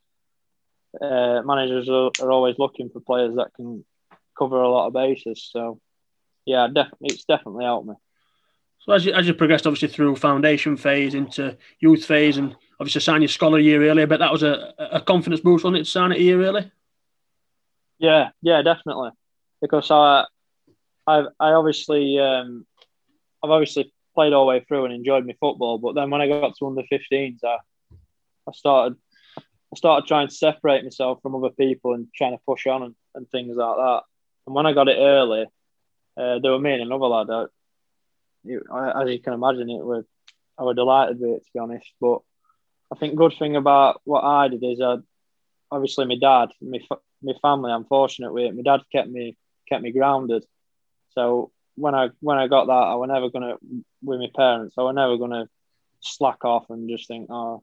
uh, 1.01 1.43
managers 1.45 1.89
are, 1.89 2.11
are 2.21 2.31
always 2.31 2.59
looking 2.59 2.91
for 2.91 3.01
players 3.01 3.37
that 3.37 3.55
can 3.55 3.85
cover 4.39 4.61
a 4.61 4.69
lot 4.69 4.89
of 4.89 4.93
bases. 4.93 5.49
So, 5.51 5.81
yeah, 6.45 6.67
definitely, 6.67 7.15
it's 7.15 7.25
definitely 7.25 7.65
helped 7.65 7.89
me. 7.89 7.95
So 8.85 8.93
as 8.93 9.07
you, 9.07 9.13
as 9.15 9.27
you 9.27 9.33
progressed, 9.33 9.67
obviously 9.67 9.89
through 9.89 10.17
foundation 10.17 10.77
phase 10.77 11.15
into 11.15 11.57
youth 11.81 12.05
phase, 12.05 12.37
and 12.37 12.55
obviously 12.79 13.01
sign 13.01 13.23
your 13.23 13.29
scholar 13.29 13.59
year 13.59 13.83
earlier, 13.89 14.07
but 14.07 14.19
that 14.19 14.31
was 14.31 14.43
a, 14.43 14.75
a 14.79 15.01
confidence 15.01 15.41
boost, 15.41 15.65
wasn't 15.65 15.81
it, 15.81 15.85
to 15.85 15.91
sign 15.91 16.13
it 16.13 16.19
a 16.19 16.23
year 16.23 16.43
early? 16.43 16.71
Yeah, 17.99 18.31
yeah, 18.43 18.61
definitely. 18.61 19.11
Because 19.63 19.91
I, 19.91 20.27
I, 21.07 21.25
I 21.41 21.53
obviously, 21.53 22.19
um, 22.19 22.67
I've 23.43 23.51
obviously 23.51 23.91
played 24.15 24.35
all 24.35 24.45
the 24.45 24.51
way 24.51 24.65
through 24.69 24.85
and 24.85 24.93
enjoyed 24.93 25.25
my 25.25 25.35
football. 25.41 25.79
But 25.79 25.95
then 25.95 26.11
when 26.11 26.21
I 26.21 26.29
got 26.29 26.55
to 26.59 26.67
under 26.67 26.83
15s, 26.93 27.39
I, 27.43 27.57
I 28.47 28.53
started, 28.53 28.99
I 29.39 29.77
started 29.77 30.07
trying 30.07 30.29
to 30.29 30.35
separate 30.35 30.85
myself 30.85 31.21
from 31.23 31.35
other 31.35 31.51
people 31.51 31.95
and 31.95 32.09
trying 32.15 32.37
to 32.37 32.43
push 32.47 32.67
on 32.67 32.83
and, 32.83 32.95
and 33.15 33.31
things 33.31 33.57
like 33.57 33.77
that. 33.77 34.03
And 34.47 34.55
when 34.55 34.67
I 34.67 34.75
got 34.75 34.89
it 34.89 34.99
early, 34.99 35.47
uh, 36.19 36.39
there 36.41 36.53
were 36.53 36.61
me 36.61 36.75
and 36.75 36.83
another 36.83 37.07
lad. 37.07 37.31
I, 37.31 37.47
as 38.47 39.11
you 39.11 39.21
can 39.21 39.33
imagine, 39.33 39.71
it 39.71 39.85
was 39.85 40.05
I 40.59 40.63
was 40.63 40.77
delighted 40.77 41.21
with 41.21 41.31
it 41.31 41.45
to 41.45 41.51
be 41.53 41.61
honest. 41.61 41.87
But 42.01 42.21
I 42.93 42.97
think 42.97 43.17
good 43.17 43.35
thing 43.39 43.57
about 43.57 44.01
what 44.05 44.25
I 44.25 44.49
did 44.49 44.63
is 44.63 44.81
I, 44.81 44.97
obviously 45.71 46.07
my 46.07 46.17
dad, 46.17 46.51
my 46.61 46.79
my 47.23 47.33
family, 47.41 47.73
I'm 47.73 47.85
fortunate 47.85 48.33
with 48.33 48.45
it. 48.45 48.57
My 48.57 48.63
dad 48.63 48.83
kept 48.93 49.09
me 49.09 49.37
kept 49.69 49.83
me 49.83 49.93
grounded. 49.93 50.45
So 51.11 51.51
when 51.77 51.95
I 51.95 52.11
when 52.21 52.39
I 52.39 52.49
got 52.49 52.67
that, 52.67 52.73
I 52.73 52.95
was 52.95 53.09
never 53.09 53.31
gonna 53.31 53.57
with 54.03 54.21
my 54.21 54.31
parents. 54.35 54.75
I 54.79 54.83
was 54.83 54.95
never 54.95 55.17
gonna 55.17 55.49
slack 56.01 56.45
off 56.45 56.71
and 56.71 56.89
just 56.89 57.09
think, 57.09 57.29
oh, 57.31 57.63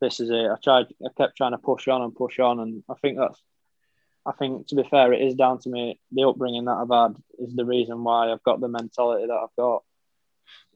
this 0.00 0.20
is 0.20 0.30
it. 0.30 0.50
I 0.50 0.56
tried. 0.62 0.86
I 1.04 1.08
kept 1.16 1.36
trying 1.36 1.52
to 1.52 1.58
push 1.58 1.88
on 1.88 2.02
and 2.02 2.14
push 2.14 2.38
on, 2.38 2.60
and 2.60 2.82
I 2.88 2.94
think 3.00 3.18
that's. 3.18 3.40
I 4.28 4.32
think 4.32 4.66
to 4.68 4.74
be 4.74 4.82
fair, 4.90 5.12
it 5.12 5.22
is 5.22 5.34
down 5.34 5.60
to 5.60 5.68
me. 5.68 6.00
The 6.10 6.24
upbringing 6.28 6.64
that 6.64 6.72
I've 6.72 6.90
had 6.90 7.16
is 7.38 7.54
the 7.54 7.64
reason 7.64 8.02
why 8.02 8.32
I've 8.32 8.42
got 8.42 8.60
the 8.60 8.68
mentality 8.68 9.26
that 9.26 9.32
I've 9.32 9.54
got. 9.56 9.84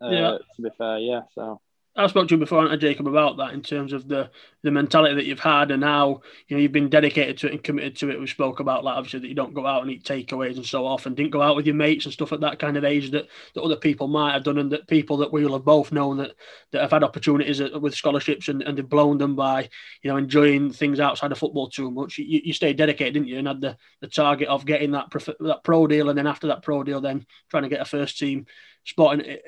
Uh, 0.03 0.11
yeah. 0.11 0.39
To 0.57 0.63
be 0.63 0.71
fair, 0.77 0.99
yeah. 0.99 1.23
So 1.35 1.61
I 2.05 2.07
spoke 2.07 2.29
to 2.29 2.35
you 2.35 2.39
before, 2.39 2.63
and 2.65 2.73
I, 2.73 2.77
Jacob, 2.77 3.07
about 3.07 3.37
that 3.37 3.53
in 3.53 3.63
terms 3.63 3.93
of 3.93 4.09
the 4.09 4.31
the 4.63 4.71
mentality 4.71 5.15
that 5.15 5.25
you've 5.25 5.41
had 5.41 5.71
and 5.71 5.83
how 5.83 6.21
you 6.49 6.57
know 6.57 6.63
you've 6.63 6.73
been 6.73 6.89
dedicated 6.89 7.39
to 7.39 7.47
it 7.47 7.53
and 7.53 7.65
committed 7.65 7.97
to 7.97 8.11
it. 8.11 8.19
We 8.19 8.27
spoke 8.27 8.61
about 8.61 8.85
like 8.85 8.97
obviously 8.97 9.21
that 9.21 9.29
you 9.29 9.35
don't 9.35 9.55
go 9.55 9.67
out 9.67 9.83
and 9.83 9.91
eat 9.91 10.05
takeaways 10.05 10.57
and 10.57 10.65
so 10.65 10.87
often, 10.87 11.15
didn't 11.15 11.33
go 11.33 11.43
out 11.43 11.57
with 11.57 11.67
your 11.67 11.75
mates 11.75 12.07
and 12.07 12.13
stuff 12.13 12.33
at 12.33 12.41
that 12.41 12.59
kind 12.59 12.77
of 12.77 12.85
age 12.85 13.11
that, 13.11 13.29
that 13.55 13.63
other 13.63 13.77
people 13.77 14.09
might 14.09 14.33
have 14.33 14.45
done, 14.45 14.59
and 14.59 14.73
that 14.73 14.89
people 14.89 15.19
that 15.19 15.33
we 15.33 15.45
will 15.45 15.53
have 15.53 15.65
both 15.65 15.93
known 15.93 16.17
that 16.17 16.33
that 16.73 16.83
have 16.83 16.91
had 16.91 17.05
opportunities 17.05 17.61
with 17.61 17.95
scholarships 17.95 18.49
and, 18.49 18.63
and 18.63 18.79
they've 18.79 18.89
blown 18.89 19.19
them 19.19 19.37
by 19.37 19.69
you 20.03 20.11
know 20.11 20.17
enjoying 20.17 20.73
things 20.73 21.01
outside 21.01 21.33
of 21.33 21.39
football 21.39 21.69
too 21.69 21.91
much. 21.91 22.19
You, 22.19 22.41
you 22.45 22.53
stayed 22.53 22.77
dedicated, 22.77 23.15
didn't 23.15 23.29
you, 23.29 23.39
and 23.39 23.49
had 23.49 23.61
the, 23.61 23.77
the 24.01 24.09
target 24.09 24.49
of 24.49 24.65
getting 24.65 24.93
that 24.93 25.11
that 25.41 25.61
pro 25.65 25.87
deal, 25.87 26.09
and 26.09 26.19
then 26.19 26.27
after 26.27 26.47
that 26.49 26.63
pro 26.63 26.83
deal, 26.83 27.01
then 27.01 27.27
trying 27.51 27.65
to 27.65 27.69
get 27.69 27.83
a 27.83 27.85
first 27.85 28.19
team 28.19 28.47
spot 28.85 29.21
in, 29.21 29.39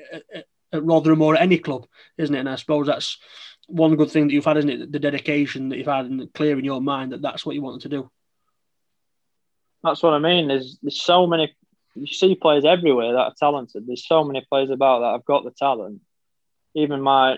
at 0.73 0.83
Rotherham 0.83 1.21
or 1.21 1.35
at 1.35 1.41
any 1.41 1.57
club, 1.59 1.85
isn't 2.17 2.35
it? 2.35 2.39
And 2.39 2.49
I 2.49 2.55
suppose 2.55 2.87
that's 2.87 3.17
one 3.67 3.95
good 3.95 4.11
thing 4.11 4.27
that 4.27 4.33
you've 4.33 4.45
had, 4.45 4.57
isn't 4.57 4.69
it? 4.69 4.91
The 4.91 4.99
dedication 4.99 5.69
that 5.69 5.77
you've 5.77 5.87
had 5.87 6.05
and 6.05 6.33
clear 6.33 6.57
in 6.57 6.65
your 6.65 6.81
mind 6.81 7.11
that 7.11 7.21
that's 7.21 7.45
what 7.45 7.55
you 7.55 7.61
wanted 7.61 7.81
to 7.81 7.89
do. 7.89 8.11
That's 9.83 10.01
what 10.01 10.13
I 10.13 10.19
mean. 10.19 10.47
There's 10.47 10.77
there's 10.81 11.01
so 11.01 11.27
many. 11.27 11.55
You 11.95 12.07
see 12.07 12.35
players 12.35 12.65
everywhere 12.65 13.13
that 13.13 13.19
are 13.19 13.33
talented. 13.37 13.85
There's 13.85 14.07
so 14.07 14.23
many 14.23 14.45
players 14.49 14.71
about 14.71 14.99
that 14.99 15.11
have 15.11 15.25
got 15.25 15.43
the 15.43 15.51
talent. 15.51 16.01
Even 16.73 17.01
my, 17.01 17.37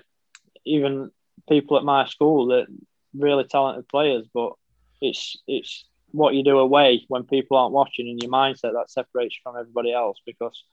even 0.66 1.12
people 1.50 1.78
at 1.78 1.84
my 1.84 2.06
school 2.06 2.48
that 2.48 2.68
really 3.14 3.44
talented 3.44 3.88
players, 3.90 4.26
but 4.34 4.54
it's 5.02 5.38
it's 5.48 5.86
what 6.12 6.34
you 6.34 6.44
do 6.44 6.58
away 6.60 7.04
when 7.10 7.24
people 7.24 7.58
aren't 7.58 7.74
watching 7.74 8.08
and 8.08 8.22
your 8.22 8.32
mindset 8.32 8.74
that 8.74 8.90
separates 8.90 9.36
you 9.36 9.42
from 9.44 9.60
everybody 9.60 9.92
else 9.92 10.18
because 10.26 10.64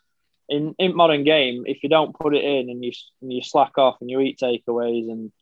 in, 0.52 0.75
in 0.78 0.94
modern 0.94 1.25
game, 1.25 1.64
if 1.66 1.82
you 1.82 1.88
don't 1.88 2.14
put 2.14 2.37
it 2.37 2.44
in 2.44 2.68
and 2.68 2.85
you 2.85 2.92
and 3.23 3.32
you 3.32 3.42
slack 3.42 3.78
off 3.78 3.97
and 4.00 4.11
you 4.11 4.21
eat 4.21 4.38
takeaways 4.38 5.11
and 5.11 5.32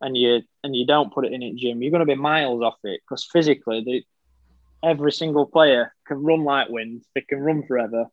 and 0.00 0.16
you 0.16 0.40
and 0.64 0.74
you 0.74 0.86
don't 0.86 1.12
put 1.12 1.26
it 1.26 1.34
in 1.34 1.42
it 1.42 1.56
gym, 1.56 1.82
you're 1.82 1.90
going 1.90 2.06
to 2.06 2.06
be 2.06 2.14
miles 2.14 2.62
off 2.62 2.78
it 2.82 3.02
because 3.04 3.28
physically, 3.30 3.82
the, 3.84 4.02
every 4.82 5.12
single 5.12 5.44
player 5.44 5.94
can 6.06 6.22
run 6.22 6.44
like 6.44 6.70
wind. 6.70 7.02
They 7.14 7.20
can 7.20 7.40
run 7.40 7.66
forever, 7.66 8.06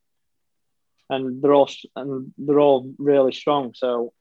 and 1.10 1.42
they're 1.42 1.54
all 1.54 1.70
and 1.96 2.34
they're 2.38 2.60
all 2.60 2.94
really 2.98 3.32
strong. 3.32 3.74
So 3.74 4.12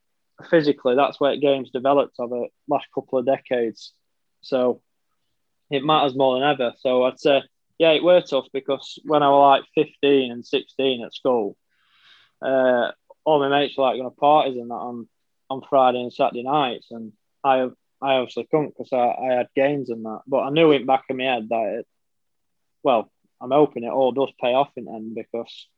physically, 0.49 0.95
that's 0.95 1.19
where 1.19 1.37
games 1.37 1.71
developed 1.71 2.14
over 2.21 2.37
the 2.37 2.49
last 2.69 2.87
couple 2.95 3.19
of 3.19 3.26
decades. 3.26 3.93
So 4.40 4.83
it 5.69 5.85
matters 5.85 6.14
more 6.14 6.38
than 6.38 6.49
ever. 6.49 6.75
So 6.78 7.02
I'd 7.02 7.19
say, 7.19 7.43
yeah, 7.76 7.90
it 7.90 8.05
were 8.05 8.21
tough 8.21 8.47
because 8.52 9.00
when 9.05 9.25
I 9.25 9.31
was 9.31 9.64
like 9.76 9.87
15 9.87 10.31
and 10.31 10.47
16 10.47 11.05
at 11.05 11.12
school, 11.12 11.57
uh, 12.42 12.92
all 13.25 13.40
my 13.40 13.49
mates 13.49 13.76
were 13.76 13.85
like 13.85 13.97
going 13.97 14.11
to 14.11 14.16
parties 14.16 14.57
and 14.57 14.71
that 14.71 14.75
on, 14.75 15.09
on 15.50 15.62
Friday 15.68 16.00
and 16.00 16.12
Saturday 16.12 16.42
nights. 16.42 16.87
And 16.90 17.12
I 17.45 17.68
I 18.00 18.14
obviously 18.14 18.47
couldn't 18.50 18.76
because 18.76 18.92
I, 18.92 19.14
I 19.21 19.35
had 19.35 19.49
games 19.57 19.90
and 19.90 20.04
that. 20.04 20.21
But 20.26 20.40
I 20.40 20.50
knew 20.50 20.71
in 20.73 20.87
back 20.87 21.04
of 21.11 21.16
my 21.16 21.25
head 21.25 21.49
that 21.49 21.78
it, 21.80 21.87
well, 22.83 23.11
I'm 23.40 23.50
hoping 23.50 23.85
it 23.85 23.90
all 23.92 24.12
does 24.12 24.33
pay 24.40 24.54
off 24.54 24.71
in 24.76 24.85
the 24.85 24.92
end 24.92 25.14
because 25.14 25.68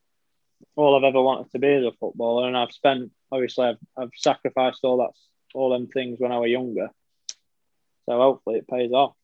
all 0.76 0.96
I've 0.96 1.08
ever 1.08 1.22
wanted 1.22 1.50
to 1.52 1.58
be 1.58 1.68
is 1.68 1.86
a 1.86 1.92
footballer, 1.98 2.46
and 2.46 2.56
I've 2.56 2.72
spent 2.72 3.10
obviously 3.32 3.66
I've, 3.66 3.78
I've 3.96 4.10
sacrificed 4.14 4.80
all 4.82 4.98
that 4.98 5.12
all 5.54 5.70
them 5.70 5.88
things 5.88 6.18
when 6.20 6.32
I 6.32 6.38
was 6.38 6.50
younger. 6.50 6.90
So 8.06 8.18
hopefully 8.18 8.58
it 8.58 8.68
pays 8.68 8.92
off. 8.92 9.14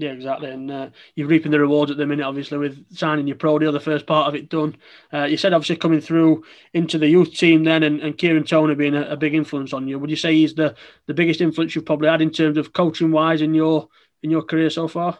Yeah, 0.00 0.12
exactly. 0.12 0.48
And 0.48 0.70
uh, 0.70 0.90
you're 1.16 1.26
reaping 1.26 1.50
the 1.50 1.58
rewards 1.58 1.90
at 1.90 1.96
the 1.96 2.06
minute, 2.06 2.24
obviously, 2.24 2.56
with 2.56 2.86
signing 2.96 3.26
your 3.26 3.36
pro 3.36 3.58
deal, 3.58 3.72
the 3.72 3.80
first 3.80 4.06
part 4.06 4.28
of 4.28 4.36
it 4.36 4.48
done. 4.48 4.76
Uh, 5.12 5.24
you 5.24 5.36
said, 5.36 5.52
obviously, 5.52 5.74
coming 5.74 6.00
through 6.00 6.44
into 6.72 6.98
the 6.98 7.08
youth 7.08 7.34
team 7.34 7.64
then 7.64 7.82
and, 7.82 8.00
and 8.00 8.16
Kieran 8.16 8.44
Toney 8.44 8.76
being 8.76 8.94
a, 8.94 9.02
a, 9.08 9.16
big 9.16 9.34
influence 9.34 9.72
on 9.72 9.88
you. 9.88 9.98
Would 9.98 10.08
you 10.08 10.14
say 10.14 10.32
he's 10.34 10.54
the, 10.54 10.76
the 11.06 11.14
biggest 11.14 11.40
influence 11.40 11.74
you've 11.74 11.84
probably 11.84 12.08
had 12.08 12.22
in 12.22 12.30
terms 12.30 12.58
of 12.58 12.72
coaching 12.72 13.10
wise 13.10 13.42
in 13.42 13.54
your 13.54 13.88
in 14.22 14.30
your 14.30 14.42
career 14.42 14.70
so 14.70 14.86
far? 14.86 15.18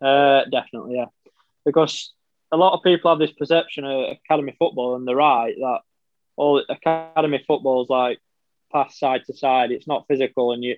Uh, 0.00 0.44
definitely, 0.44 0.94
yeah. 0.94 1.06
Because 1.66 2.14
a 2.52 2.56
lot 2.56 2.74
of 2.74 2.84
people 2.84 3.10
have 3.10 3.18
this 3.18 3.32
perception 3.32 3.84
of 3.84 4.12
academy 4.12 4.54
football, 4.60 4.94
and 4.94 5.08
they're 5.08 5.16
right 5.16 5.56
that 5.58 5.80
all 6.36 6.62
academy 6.68 7.42
football 7.48 7.82
is 7.82 7.90
like 7.90 8.20
pass 8.72 8.96
side 8.96 9.22
to 9.26 9.36
side. 9.36 9.72
It's 9.72 9.88
not 9.88 10.06
physical, 10.06 10.52
and 10.52 10.62
you 10.62 10.76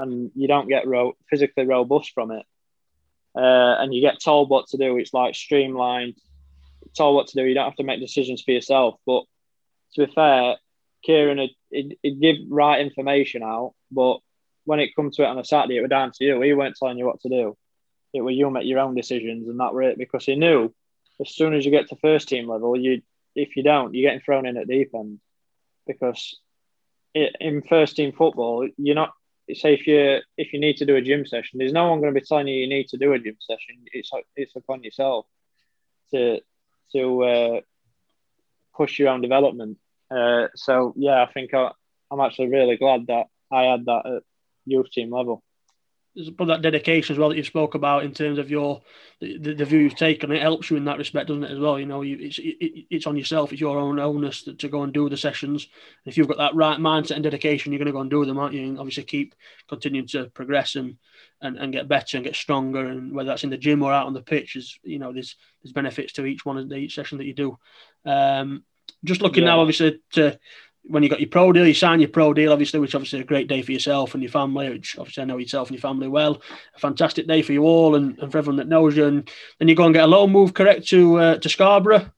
and 0.00 0.30
you 0.34 0.48
don't 0.48 0.68
get 0.68 0.86
ro- 0.86 1.16
physically 1.28 1.66
robust 1.66 2.12
from 2.12 2.30
it. 2.30 2.44
Uh, 3.34 3.76
and 3.78 3.94
you 3.94 4.00
get 4.00 4.20
told 4.20 4.50
what 4.50 4.68
to 4.68 4.76
do. 4.76 4.96
It's 4.98 5.14
like 5.14 5.34
streamlined, 5.34 6.16
told 6.96 7.14
what 7.14 7.28
to 7.28 7.40
do. 7.40 7.46
You 7.46 7.54
don't 7.54 7.66
have 7.66 7.76
to 7.76 7.84
make 7.84 8.00
decisions 8.00 8.42
for 8.42 8.50
yourself. 8.50 8.98
But 9.06 9.24
to 9.94 10.06
be 10.06 10.12
fair, 10.12 10.56
Kieran 11.04 11.48
he'd, 11.70 11.96
he'd 12.02 12.20
give 12.20 12.36
right 12.48 12.80
information 12.80 13.42
out, 13.42 13.74
but 13.90 14.18
when 14.64 14.80
it 14.80 14.94
comes 14.94 15.16
to 15.16 15.22
it 15.22 15.26
on 15.26 15.38
a 15.38 15.44
Saturday, 15.44 15.78
it 15.78 15.82
was 15.82 15.90
down 15.90 16.12
to 16.12 16.24
you. 16.24 16.40
He 16.40 16.52
weren't 16.52 16.76
telling 16.76 16.98
you 16.98 17.06
what 17.06 17.20
to 17.22 17.28
do. 17.28 17.56
It 18.12 18.20
was 18.20 18.34
you 18.34 18.50
make 18.50 18.66
your 18.66 18.80
own 18.80 18.94
decisions, 18.94 19.48
and 19.48 19.58
that 19.60 19.72
were 19.72 19.82
it. 19.82 19.98
Because 19.98 20.24
he 20.24 20.34
knew 20.36 20.72
as 21.20 21.34
soon 21.34 21.54
as 21.54 21.64
you 21.64 21.70
get 21.70 21.88
to 21.88 21.96
first 21.96 22.28
team 22.28 22.48
level, 22.48 22.76
you 22.76 23.02
if 23.34 23.56
you 23.56 23.62
don't, 23.62 23.94
you're 23.94 24.08
getting 24.08 24.24
thrown 24.24 24.46
in 24.46 24.56
at 24.56 24.68
deep 24.68 24.90
end. 24.94 25.20
Because 25.86 26.38
it, 27.14 27.34
in 27.40 27.62
first 27.62 27.96
team 27.96 28.12
football, 28.12 28.68
you're 28.76 28.94
not 28.94 29.12
say 29.54 29.74
if 29.74 29.86
you 29.86 30.20
if 30.36 30.52
you 30.52 30.60
need 30.60 30.76
to 30.78 30.86
do 30.86 30.96
a 30.96 31.02
gym 31.02 31.26
session, 31.26 31.58
there's 31.58 31.72
no 31.72 31.88
one 31.90 32.00
going 32.00 32.12
to 32.14 32.20
be 32.20 32.26
telling 32.26 32.48
you 32.48 32.60
you 32.60 32.68
need 32.68 32.88
to 32.88 32.96
do 32.98 33.12
a 33.12 33.18
gym 33.18 33.36
session. 33.40 33.76
It's 33.92 34.10
it's 34.36 34.56
upon 34.56 34.82
yourself 34.82 35.26
to 36.12 36.40
to 36.92 37.22
uh, 37.24 37.60
push 38.76 38.98
your 38.98 39.08
own 39.08 39.20
development. 39.20 39.78
Uh, 40.10 40.48
so 40.54 40.92
yeah, 40.96 41.22
I 41.22 41.32
think 41.32 41.54
I, 41.54 41.70
I'm 42.10 42.20
actually 42.20 42.48
really 42.48 42.76
glad 42.76 43.06
that 43.06 43.26
I 43.52 43.62
had 43.64 43.84
that 43.86 44.06
at 44.06 44.22
youth 44.66 44.90
team 44.90 45.10
level 45.10 45.42
but 46.36 46.46
that 46.46 46.62
dedication 46.62 47.14
as 47.14 47.18
well 47.18 47.28
that 47.28 47.36
you 47.36 47.44
spoke 47.44 47.74
about 47.74 48.04
in 48.04 48.12
terms 48.12 48.38
of 48.38 48.50
your 48.50 48.82
the, 49.20 49.54
the 49.54 49.64
view 49.64 49.78
you've 49.78 49.94
taken. 49.94 50.32
It 50.32 50.42
helps 50.42 50.68
you 50.68 50.76
in 50.76 50.84
that 50.86 50.98
respect 50.98 51.28
doesn't 51.28 51.44
it 51.44 51.52
as 51.52 51.58
well? 51.58 51.78
You 51.78 51.86
know 51.86 52.02
you, 52.02 52.16
it's 52.18 52.38
it, 52.38 52.86
it's 52.90 53.06
on 53.06 53.16
yourself 53.16 53.52
it's 53.52 53.60
your 53.60 53.78
own 53.78 53.98
onus 54.00 54.42
to, 54.44 54.54
to, 54.54 54.68
go 54.68 54.82
and 54.82 54.92
do 54.92 55.08
the 55.08 55.16
sessions. 55.16 55.68
And 56.04 56.10
if 56.10 56.16
you've 56.16 56.28
got 56.28 56.38
that 56.38 56.54
right 56.54 56.78
mindset 56.78 57.12
and 57.12 57.22
dedication 57.22 57.70
you're 57.70 57.78
going 57.78 57.86
to 57.86 57.92
go 57.92 58.00
and 58.00 58.10
do 58.10 58.24
them 58.24 58.38
aren't 58.38 58.54
you? 58.54 58.62
And 58.62 58.78
obviously 58.78 59.04
keep 59.04 59.34
continuing 59.68 60.08
to 60.08 60.26
progress 60.30 60.74
and, 60.74 60.96
and 61.40 61.56
and 61.56 61.72
get 61.72 61.88
better 61.88 62.16
and 62.16 62.26
get 62.26 62.34
stronger. 62.34 62.86
And 62.86 63.12
whether 63.14 63.28
that's 63.28 63.44
in 63.44 63.50
the 63.50 63.56
gym 63.56 63.82
or 63.82 63.92
out 63.92 64.06
on 64.06 64.14
the 64.14 64.22
pitch 64.22 64.56
is 64.56 64.78
you 64.82 64.98
know 64.98 65.12
there's 65.12 65.36
there's 65.62 65.72
benefits 65.72 66.14
to 66.14 66.26
each 66.26 66.44
one 66.44 66.58
of 66.58 66.68
the 66.68 66.76
each 66.76 66.94
session 66.96 67.18
that 67.18 67.26
you 67.26 67.34
do. 67.34 67.58
Um 68.04 68.64
just 69.04 69.22
looking 69.22 69.44
yeah. 69.44 69.50
now 69.50 69.60
obviously 69.60 70.00
to 70.12 70.38
when 70.84 71.02
you 71.02 71.08
got 71.08 71.20
your 71.20 71.28
pro 71.28 71.52
deal, 71.52 71.66
you 71.66 71.74
sign 71.74 72.00
your 72.00 72.08
pro 72.08 72.32
deal, 72.32 72.52
obviously, 72.52 72.80
which 72.80 72.94
obviously 72.94 73.20
a 73.20 73.24
great 73.24 73.48
day 73.48 73.62
for 73.62 73.72
yourself 73.72 74.14
and 74.14 74.22
your 74.22 74.32
family, 74.32 74.70
which 74.70 74.98
obviously 74.98 75.22
I 75.22 75.26
know 75.26 75.36
yourself 75.36 75.68
and 75.68 75.76
your 75.76 75.82
family 75.82 76.08
well. 76.08 76.40
A 76.74 76.78
fantastic 76.78 77.26
day 77.26 77.42
for 77.42 77.52
you 77.52 77.64
all 77.64 77.94
and, 77.94 78.18
and 78.18 78.32
for 78.32 78.38
everyone 78.38 78.56
that 78.56 78.68
knows 78.68 78.96
you. 78.96 79.04
And 79.04 79.30
then 79.58 79.68
you 79.68 79.74
go 79.74 79.84
and 79.84 79.94
get 79.94 80.04
a 80.04 80.06
loan 80.06 80.32
move 80.32 80.54
correct 80.54 80.88
to 80.88 81.18
uh, 81.18 81.36
to 81.38 81.48
Scarborough. 81.48 82.10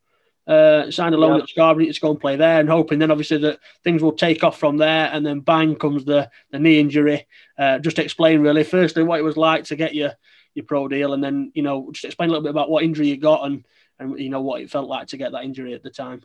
Uh, 0.46 0.90
sign 0.90 1.14
a 1.14 1.16
loan 1.16 1.34
yep. 1.34 1.44
at 1.44 1.48
Scarborough 1.50 1.86
to 1.86 2.00
go 2.00 2.10
and 2.10 2.20
play 2.20 2.36
there, 2.36 2.60
and 2.60 2.68
hoping 2.68 2.98
then 2.98 3.10
obviously 3.10 3.38
that 3.38 3.60
things 3.84 4.02
will 4.02 4.12
take 4.12 4.42
off 4.42 4.58
from 4.58 4.76
there. 4.76 5.08
And 5.12 5.24
then 5.24 5.40
bang 5.40 5.76
comes 5.76 6.04
the 6.04 6.30
the 6.50 6.58
knee 6.58 6.80
injury. 6.80 7.26
Uh, 7.58 7.78
just 7.78 7.98
explain 7.98 8.40
really, 8.40 8.64
firstly, 8.64 9.02
what 9.02 9.20
it 9.20 9.24
was 9.24 9.36
like 9.36 9.64
to 9.64 9.76
get 9.76 9.94
your 9.94 10.12
your 10.54 10.64
pro 10.64 10.88
deal, 10.88 11.12
and 11.12 11.22
then 11.22 11.52
you 11.54 11.62
know 11.62 11.90
just 11.92 12.04
explain 12.04 12.28
a 12.28 12.32
little 12.32 12.44
bit 12.44 12.50
about 12.50 12.70
what 12.70 12.84
injury 12.84 13.08
you 13.08 13.16
got 13.16 13.44
and 13.44 13.64
and 13.98 14.18
you 14.18 14.30
know 14.30 14.40
what 14.40 14.60
it 14.60 14.70
felt 14.70 14.88
like 14.88 15.08
to 15.08 15.16
get 15.16 15.32
that 15.32 15.44
injury 15.44 15.74
at 15.74 15.82
the 15.82 15.90
time. 15.90 16.22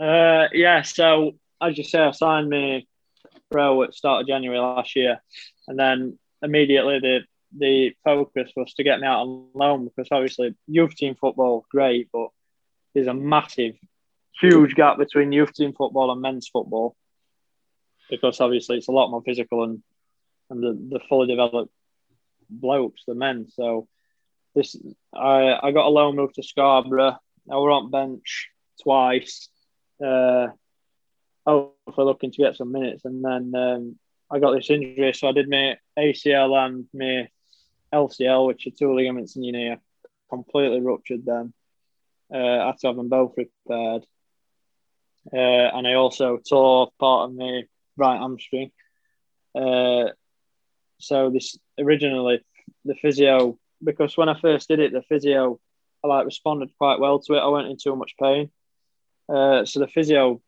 Uh, 0.00 0.48
yeah, 0.54 0.80
so 0.80 1.32
as 1.60 1.76
you 1.76 1.84
say, 1.84 1.98
I 2.00 2.10
signed 2.12 2.48
me 2.48 2.88
pro 3.50 3.82
at 3.82 3.94
start 3.94 4.22
of 4.22 4.28
January 4.28 4.58
last 4.58 4.96
year, 4.96 5.20
and 5.68 5.78
then 5.78 6.18
immediately 6.42 7.00
the 7.00 7.20
the 7.58 7.92
focus 8.02 8.50
was 8.56 8.72
to 8.74 8.84
get 8.84 9.00
me 9.00 9.06
out 9.06 9.22
on 9.22 9.48
loan 9.54 9.84
because 9.84 10.08
obviously 10.10 10.54
youth 10.66 10.94
team 10.94 11.16
football 11.20 11.66
great, 11.70 12.08
but 12.12 12.28
there's 12.94 13.08
a 13.08 13.14
massive, 13.14 13.74
huge 14.40 14.74
gap 14.74 14.96
between 14.96 15.32
youth 15.32 15.52
team 15.52 15.74
football 15.76 16.12
and 16.12 16.22
men's 16.22 16.48
football 16.48 16.96
because 18.08 18.40
obviously 18.40 18.78
it's 18.78 18.88
a 18.88 18.92
lot 18.92 19.10
more 19.10 19.22
physical 19.22 19.64
and 19.64 19.82
and 20.48 20.62
the, 20.62 20.96
the 20.98 21.00
fully 21.08 21.26
developed 21.26 21.72
blokes, 22.48 23.02
the 23.06 23.14
men. 23.14 23.48
So 23.50 23.86
this 24.54 24.76
I 25.14 25.58
I 25.62 25.72
got 25.72 25.86
a 25.86 25.90
loan 25.90 26.16
move 26.16 26.32
to 26.34 26.42
Scarborough. 26.42 27.18
I 27.50 27.56
were 27.56 27.70
on 27.70 27.90
bench 27.90 28.48
twice 28.82 29.50
uh, 30.04 30.48
hopefully 31.46 32.04
looking 32.04 32.30
to 32.30 32.42
get 32.42 32.56
some 32.56 32.72
minutes. 32.72 33.04
And 33.04 33.24
then 33.24 33.52
um, 33.54 33.98
I 34.30 34.38
got 34.38 34.52
this 34.52 34.70
injury, 34.70 35.12
so 35.12 35.28
I 35.28 35.32
did 35.32 35.48
my 35.48 35.76
ACL 35.98 36.56
and 36.56 36.86
my 36.94 37.28
LCL, 37.92 38.46
which 38.46 38.66
are 38.66 38.70
two 38.70 38.94
ligaments 38.94 39.36
in 39.36 39.44
your 39.44 39.52
knee, 39.52 39.76
completely 40.28 40.80
ruptured 40.80 41.24
them. 41.24 41.52
Uh, 42.32 42.38
I 42.38 42.66
had 42.66 42.78
to 42.78 42.86
have 42.88 42.96
them 42.96 43.08
both 43.08 43.34
repaired. 43.36 44.04
Uh, 45.32 45.36
and 45.36 45.86
I 45.86 45.94
also 45.94 46.38
tore 46.38 46.90
part 46.98 47.30
of 47.30 47.36
my 47.36 47.62
right 47.96 48.18
hamstring. 48.18 48.70
Uh, 49.54 50.10
so 50.98 51.30
this 51.30 51.58
originally 51.78 52.40
the 52.84 52.94
physio 52.94 53.58
because 53.82 54.16
when 54.16 54.28
I 54.28 54.38
first 54.40 54.68
did 54.68 54.80
it, 54.80 54.92
the 54.92 55.02
physio 55.02 55.58
I 56.04 56.08
like 56.08 56.24
responded 56.24 56.70
quite 56.78 57.00
well 57.00 57.18
to 57.20 57.34
it. 57.34 57.40
I 57.40 57.48
went 57.48 57.68
in 57.68 57.76
too 57.76 57.96
much 57.96 58.14
pain. 58.20 58.50
Uh, 59.32 59.64
so 59.64 59.80
the 59.80 59.88
physio 59.88 60.40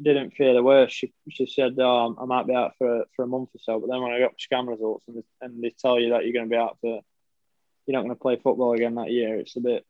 didn't 0.00 0.32
feel 0.32 0.54
the 0.54 0.62
worst. 0.62 0.94
She, 0.94 1.12
she 1.30 1.46
said, 1.46 1.76
oh, 1.78 2.16
I 2.20 2.24
might 2.24 2.46
be 2.46 2.54
out 2.54 2.72
for, 2.76 3.04
for 3.14 3.22
a 3.24 3.28
month 3.28 3.50
or 3.54 3.58
so. 3.60 3.80
But 3.80 3.88
then 3.90 4.02
when 4.02 4.12
I 4.12 4.18
got 4.18 4.40
scan 4.40 4.66
results 4.66 5.04
and 5.08 5.18
they, 5.18 5.22
and 5.40 5.62
they 5.62 5.74
tell 5.78 5.98
you 5.98 6.10
that 6.10 6.24
you're 6.24 6.32
going 6.32 6.46
to 6.46 6.50
be 6.50 6.56
out 6.56 6.78
for, 6.80 7.00
you're 7.86 7.92
not 7.92 8.02
going 8.02 8.14
to 8.14 8.20
play 8.20 8.36
football 8.36 8.72
again 8.72 8.96
that 8.96 9.10
year, 9.10 9.36
it's 9.36 9.56
a 9.56 9.60
bit, 9.60 9.86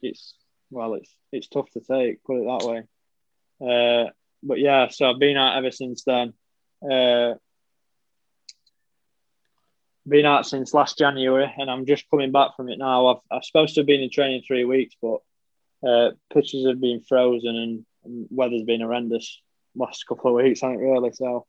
it's, 0.00 0.34
well, 0.70 0.94
it's 0.94 1.14
it's 1.32 1.48
tough 1.48 1.70
to 1.72 1.80
take, 1.80 2.24
put 2.24 2.38
it 2.38 2.46
that 2.46 2.66
way. 2.66 2.82
Uh, 3.60 4.10
but 4.42 4.58
yeah, 4.58 4.88
so 4.88 5.10
I've 5.10 5.18
been 5.18 5.36
out 5.36 5.58
ever 5.58 5.70
since 5.70 6.02
then. 6.04 6.32
Uh, 6.82 7.34
been 10.08 10.26
out 10.26 10.46
since 10.46 10.72
last 10.72 10.98
January, 10.98 11.52
and 11.56 11.70
I'm 11.70 11.86
just 11.86 12.08
coming 12.10 12.32
back 12.32 12.56
from 12.56 12.68
it 12.68 12.78
now. 12.78 13.06
I've, 13.08 13.16
I'm 13.30 13.42
supposed 13.42 13.74
to 13.74 13.80
have 13.80 13.86
been 13.86 14.00
in 14.00 14.10
training 14.10 14.42
three 14.46 14.64
weeks, 14.64 14.96
but 15.00 15.18
uh, 15.86 16.10
pitches 16.32 16.66
have 16.66 16.80
been 16.80 17.02
frozen 17.08 17.56
and, 17.56 17.84
weather's 18.30 18.62
been 18.62 18.80
horrendous 18.80 19.42
last 19.76 20.06
couple 20.06 20.30
of 20.30 20.42
weeks, 20.42 20.62
hasn't 20.62 20.80
it, 20.80 20.82
really? 20.82 21.12
So 21.12 21.44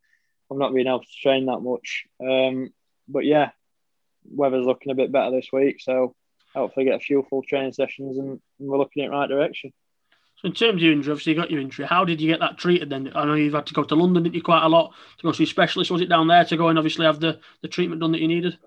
I've 0.51 0.57
not 0.57 0.73
been 0.73 0.85
able 0.85 0.99
to 0.99 1.21
train 1.23 1.45
that 1.45 1.61
much. 1.61 2.03
Um, 2.21 2.73
but 3.07 3.23
yeah, 3.23 3.51
weather's 4.29 4.65
looking 4.65 4.91
a 4.91 4.95
bit 4.95 5.13
better 5.13 5.31
this 5.31 5.47
week. 5.53 5.77
So 5.79 6.13
hopefully 6.53 6.85
get 6.85 6.95
a 6.95 6.99
few 6.99 7.25
full 7.29 7.41
training 7.43 7.71
sessions 7.71 8.17
and, 8.17 8.31
and 8.59 8.69
we're 8.69 8.77
looking 8.77 9.03
in 9.03 9.11
the 9.11 9.15
right 9.15 9.29
direction. 9.29 9.71
So 10.41 10.47
in 10.47 10.53
terms 10.53 10.75
of 10.75 10.81
your 10.81 10.91
injury, 10.91 11.11
obviously 11.11 11.33
you 11.33 11.39
got 11.39 11.51
your 11.51 11.61
injury. 11.61 11.85
How 11.85 12.03
did 12.03 12.19
you 12.19 12.27
get 12.27 12.41
that 12.41 12.57
treated 12.57 12.89
then? 12.89 13.11
I 13.15 13.25
know 13.25 13.35
you've 13.35 13.53
had 13.53 13.67
to 13.67 13.73
go 13.73 13.83
to 13.83 13.95
London, 13.95 14.23
didn't 14.23 14.35
you, 14.35 14.41
quite 14.41 14.63
a 14.63 14.69
lot 14.69 14.93
to 15.19 15.23
go 15.23 15.31
see 15.31 15.43
a 15.43 15.47
specialist. 15.47 15.91
Was 15.91 16.01
it 16.01 16.09
down 16.09 16.27
there 16.27 16.43
to 16.43 16.57
go 16.57 16.67
and 16.67 16.77
obviously 16.77 17.05
have 17.05 17.19
the, 17.19 17.39
the 17.61 17.67
treatment 17.69 18.01
done 18.01 18.11
that 18.11 18.21
you 18.21 18.27
needed? 18.27 18.57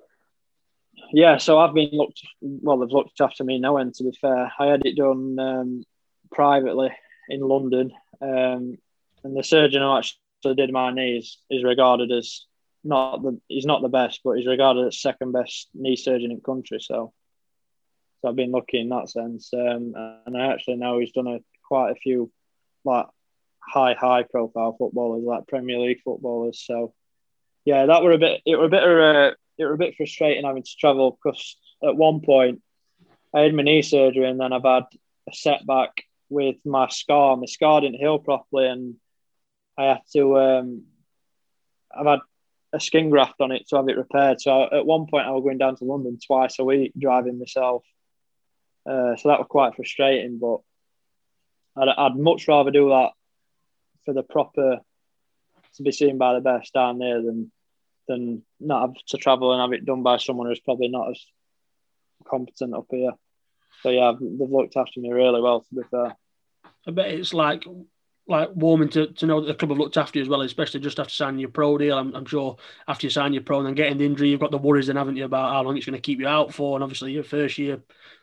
Yeah, 1.14 1.36
so 1.36 1.58
I've 1.58 1.74
been 1.74 1.90
looked. 1.92 2.22
Well, 2.40 2.78
they've 2.78 2.90
looked 2.90 3.20
after 3.20 3.44
me 3.44 3.60
now. 3.60 3.76
And 3.76 3.94
to 3.94 4.04
be 4.04 4.18
fair, 4.20 4.52
I 4.58 4.66
had 4.66 4.84
it 4.84 4.96
done 4.96 5.38
um, 5.38 5.84
privately 6.32 6.90
in 7.28 7.40
London, 7.40 7.92
um, 8.20 8.78
and 9.22 9.36
the 9.36 9.44
surgeon 9.44 9.82
who 9.82 9.96
actually 9.96 10.56
did 10.56 10.72
my 10.72 10.92
knees 10.92 11.38
is 11.48 11.62
regarded 11.62 12.10
as 12.10 12.46
not 12.82 13.22
the 13.22 13.40
he's 13.48 13.64
not 13.64 13.80
the 13.80 13.88
best, 13.88 14.22
but 14.24 14.32
he's 14.32 14.46
regarded 14.46 14.88
as 14.88 15.00
second 15.00 15.30
best 15.30 15.68
knee 15.72 15.94
surgeon 15.94 16.32
in 16.32 16.38
the 16.38 16.42
country. 16.42 16.80
So, 16.80 17.12
so 18.20 18.28
I've 18.28 18.36
been 18.36 18.50
lucky 18.50 18.80
in 18.80 18.88
that 18.88 19.08
sense. 19.08 19.50
Um, 19.54 19.94
and 20.26 20.36
I 20.36 20.52
actually 20.52 20.76
know 20.76 20.98
he's 20.98 21.12
done 21.12 21.28
a, 21.28 21.38
quite 21.66 21.92
a 21.92 21.94
few 21.94 22.32
like 22.84 23.06
high 23.60 23.94
high 23.94 24.24
profile 24.24 24.74
footballers, 24.76 25.22
like 25.24 25.46
Premier 25.46 25.78
League 25.78 26.02
footballers. 26.04 26.60
So, 26.66 26.92
yeah, 27.64 27.86
that 27.86 28.02
were 28.02 28.12
a 28.12 28.18
bit. 28.18 28.42
It 28.44 28.56
were 28.56 28.66
a 28.66 28.68
bit 28.68 28.82
of 28.82 28.98
a, 28.98 29.36
it 29.58 29.64
were 29.64 29.74
a 29.74 29.78
bit 29.78 29.96
frustrating 29.96 30.44
having 30.44 30.62
to 30.62 30.76
travel 30.78 31.18
because 31.22 31.56
at 31.82 31.96
one 31.96 32.20
point 32.20 32.62
I 33.34 33.40
had 33.40 33.54
my 33.54 33.62
knee 33.62 33.82
surgery 33.82 34.28
and 34.28 34.40
then 34.40 34.52
I've 34.52 34.64
had 34.64 34.84
a 35.28 35.34
setback 35.34 36.04
with 36.28 36.56
my 36.64 36.88
scar. 36.88 37.36
My 37.36 37.46
scar 37.46 37.80
didn't 37.80 37.98
heal 37.98 38.18
properly, 38.18 38.68
and 38.68 38.96
I 39.78 39.84
had 39.84 40.00
to. 40.14 40.38
Um, 40.38 40.84
I've 41.96 42.06
had 42.06 42.20
a 42.72 42.80
skin 42.80 43.10
graft 43.10 43.40
on 43.40 43.52
it 43.52 43.68
to 43.68 43.76
have 43.76 43.88
it 43.88 43.96
repaired. 43.96 44.40
So 44.40 44.68
at 44.70 44.86
one 44.86 45.06
point, 45.06 45.26
I 45.26 45.30
was 45.30 45.44
going 45.44 45.58
down 45.58 45.76
to 45.76 45.84
London 45.84 46.18
twice 46.24 46.58
a 46.58 46.64
week 46.64 46.92
driving 46.98 47.38
myself. 47.38 47.84
Uh, 48.86 49.16
so 49.16 49.28
that 49.28 49.38
was 49.38 49.46
quite 49.48 49.76
frustrating, 49.76 50.38
but 50.38 50.58
I'd, 51.76 51.88
I'd 51.88 52.16
much 52.16 52.48
rather 52.48 52.70
do 52.70 52.88
that 52.90 53.10
for 54.04 54.12
the 54.12 54.22
proper 54.22 54.80
to 55.76 55.82
be 55.82 55.92
seen 55.92 56.18
by 56.18 56.34
the 56.34 56.40
best 56.40 56.72
down 56.74 56.98
there 56.98 57.22
than 57.22 57.50
than 58.08 58.42
not 58.60 58.88
have 58.88 59.04
to 59.08 59.16
travel 59.16 59.52
and 59.52 59.60
have 59.60 59.72
it 59.72 59.86
done 59.86 60.02
by 60.02 60.16
someone 60.16 60.46
who's 60.46 60.60
probably 60.60 60.88
not 60.88 61.10
as 61.10 61.24
competent 62.26 62.74
up 62.74 62.86
here. 62.90 63.12
So 63.82 63.90
yeah, 63.90 64.12
they've 64.18 64.50
looked 64.50 64.76
after 64.76 65.00
me 65.00 65.10
really 65.10 65.40
well. 65.40 65.60
To 65.60 65.74
be 65.74 65.82
fair, 65.90 66.16
I 66.86 66.90
bet 66.90 67.10
it's 67.10 67.34
like 67.34 67.64
like 68.26 68.48
warming 68.54 68.88
to, 68.88 69.08
to 69.08 69.26
know 69.26 69.40
that 69.40 69.46
the 69.46 69.54
club 69.54 69.70
have 69.70 69.78
looked 69.78 69.98
after 69.98 70.18
you 70.18 70.22
as 70.22 70.28
well, 70.28 70.40
especially 70.40 70.80
just 70.80 70.98
after 70.98 71.12
signing 71.12 71.40
your 71.40 71.50
pro 71.50 71.76
deal. 71.76 71.98
I'm, 71.98 72.14
I'm 72.14 72.24
sure 72.24 72.56
after 72.88 73.06
you 73.06 73.10
sign 73.10 73.34
your 73.34 73.42
pro 73.42 73.58
and 73.58 73.66
then 73.66 73.74
getting 73.74 73.98
the 73.98 74.06
injury, 74.06 74.30
you've 74.30 74.40
got 74.40 74.50
the 74.50 74.58
worries 74.58 74.86
then, 74.86 74.96
haven't 74.96 75.16
you, 75.16 75.26
about 75.26 75.52
how 75.52 75.62
long 75.62 75.76
it's 75.76 75.84
going 75.84 75.96
to 75.96 76.00
keep 76.00 76.20
you 76.20 76.26
out 76.26 76.54
for? 76.54 76.76
And 76.76 76.82
obviously, 76.82 77.12
your 77.12 77.22
first 77.22 77.58
year 77.58 77.82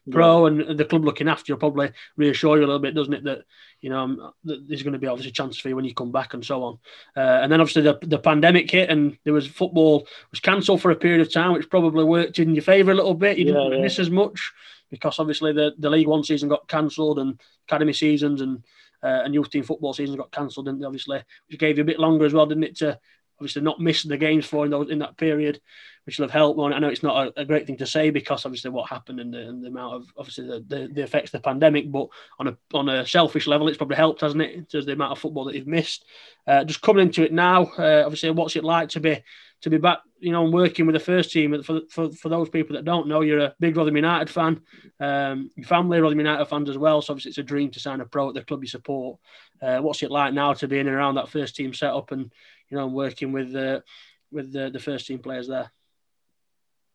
pro 0.10 0.48
yeah. 0.48 0.62
and 0.64 0.80
the 0.80 0.86
club 0.86 1.06
looking 1.06 1.28
after 1.28 1.52
you 1.54 1.58
probably 1.58 1.92
reassure 2.18 2.58
you 2.58 2.64
a 2.64 2.66
little 2.66 2.80
bit, 2.80 2.96
doesn't 2.96 3.14
it? 3.14 3.24
That 3.24 3.44
you 3.82 3.92
know 3.92 4.00
um, 4.00 4.34
that 4.46 4.68
there's 4.68 4.82
going 4.82 4.94
to 4.94 5.00
be 5.00 5.06
obviously 5.06 5.32
chances 5.32 5.60
for 5.60 5.70
you 5.70 5.76
when 5.76 5.86
you 5.86 5.94
come 5.94 6.12
back 6.12 6.34
and 6.34 6.44
so 6.44 6.64
on. 6.64 6.80
Uh, 7.16 7.40
and 7.44 7.52
then 7.52 7.62
obviously 7.62 7.84
the, 7.84 8.00
the 8.02 8.18
pandemic 8.18 8.70
hit 8.72 8.90
and 8.90 9.18
there 9.24 9.34
was 9.34 9.46
football 9.46 10.08
was 10.32 10.40
cancelled 10.40 10.82
for 10.82 10.90
a 10.90 10.96
period 10.96 11.22
of 11.22 11.32
time, 11.32 11.54
which 11.54 11.70
probably 11.70 12.04
worked 12.04 12.40
in 12.40 12.56
your 12.56 12.64
favour 12.64 12.92
a 12.92 12.96
little 12.96 13.14
bit. 13.14 13.38
You 13.38 13.46
didn't 13.46 13.72
yeah. 13.72 13.82
miss 13.82 14.00
as 14.00 14.10
much 14.10 14.52
because 14.90 15.20
obviously 15.20 15.54
the, 15.54 15.74
the 15.78 15.90
League 15.90 16.08
One 16.08 16.24
season 16.24 16.50
got 16.50 16.68
cancelled 16.68 17.20
and 17.20 17.40
academy 17.68 17.94
seasons 17.94 18.42
and 18.42 18.64
uh, 19.04 19.22
and 19.24 19.34
youth 19.34 19.50
team 19.50 19.64
football 19.64 19.94
season 19.94 20.16
got 20.16 20.32
cancelled, 20.32 20.68
and 20.68 20.84
obviously, 20.86 21.22
which 21.48 21.60
gave 21.60 21.78
you 21.78 21.84
a 21.84 21.86
bit 21.86 22.00
longer 22.00 22.26
as 22.26 22.34
well, 22.34 22.46
didn't 22.46 22.64
it, 22.64 22.78
to 22.78 23.00
obviously 23.42 23.64
not 23.64 23.80
miss 23.80 24.04
the 24.04 24.18
games 24.18 24.46
for 24.46 24.66
in, 24.66 24.72
those, 24.72 24.92
in 24.92 25.00
that 25.00 25.18
period, 25.18 25.60
which 26.06 26.20
will 26.20 26.26
have 26.26 26.32
helped. 26.32 26.60
I 26.60 26.78
know 26.78 26.90
it's 26.90 27.02
not 27.02 27.28
a, 27.28 27.42
a, 27.42 27.46
great 27.46 27.66
thing 27.66 27.78
to 27.78 27.88
say 27.88 28.12
because 28.12 28.46
obviously 28.46 28.70
what 28.70 28.88
happened 28.88 29.20
and 29.20 29.34
the, 29.34 29.40
and 29.40 29.64
the 29.64 29.70
amount 29.70 29.96
of 29.96 30.06
obviously 30.16 30.46
the, 30.46 30.64
the, 30.68 30.88
the, 30.94 31.02
effects 31.02 31.34
of 31.34 31.42
the 31.42 31.50
pandemic, 31.50 31.92
but 31.92 32.08
on 32.38 32.50
a 32.50 32.58
on 32.74 32.88
a 32.88 33.06
selfish 33.06 33.48
level, 33.48 33.68
it's 33.68 33.78
probably 33.78 33.96
helped, 33.96 34.22
hasn't 34.22 34.44
it, 34.44 34.54
in 34.54 34.66
terms 34.66 34.84
of 34.84 34.86
the 34.86 34.94
amount 34.94 35.14
of 35.14 35.20
football 35.20 35.46
that 35.46 35.56
you've 35.56 35.66
missed. 35.66 36.06
Uh, 36.46 36.64
just 36.64 36.82
coming 36.82 37.08
into 37.08 37.24
it 37.24 37.34
now, 37.34 37.64
uh, 37.80 38.04
obviously, 38.06 38.30
what's 38.30 38.56
it 38.56 38.64
like 38.64 38.90
to 38.90 39.00
be 39.00 39.24
to 39.62 39.70
be 39.70 39.78
back, 39.78 40.00
you 40.20 40.32
know, 40.32 40.44
working 40.44 40.86
with 40.86 40.94
the 40.94 41.00
first 41.00 41.32
team. 41.32 41.62
For, 41.64 41.82
for, 41.90 42.12
for 42.12 42.30
those 42.30 42.50
people 42.50 42.76
that 42.76 42.86
don't 42.86 43.08
know, 43.08 43.22
you're 43.22 43.40
a 43.40 43.56
big 43.60 43.78
Rotherham 43.78 43.96
United 43.96 44.30
fan. 44.30 44.62
Um, 45.00 45.52
your 45.56 45.68
family 45.68 46.00
are 46.00 46.02
Rotherham 46.02 46.20
United 46.20 46.46
fans 46.46 46.70
as 46.70 46.78
well. 46.78 47.02
So 47.02 47.14
obviously 47.14 47.30
it's 47.30 47.38
a 47.38 47.44
dream 47.44 47.70
to 47.72 47.80
sign 47.80 48.02
a 48.02 48.06
pro 48.06 48.30
at 48.30 48.34
the 48.34 48.44
club 48.44 48.64
you 48.64 48.68
support. 48.68 49.20
Uh, 49.62 49.80
what's 49.80 50.02
it 50.04 50.12
like 50.12 50.34
now 50.34 50.54
to 50.54 50.68
be 50.68 50.80
in 50.80 50.88
and 50.88 50.96
around 50.96 51.16
that 51.16 51.30
first 51.30 51.56
team 51.56 51.74
setup 51.74 52.12
and, 52.12 52.32
you 52.70 52.78
know, 52.78 52.88
working 52.88 53.32
with 53.32 53.52
the 53.52 53.84
with 54.32 54.52
the, 54.52 54.70
the 54.70 54.80
first 54.80 55.08
team 55.08 55.20
players 55.20 55.48
there? 55.48 55.72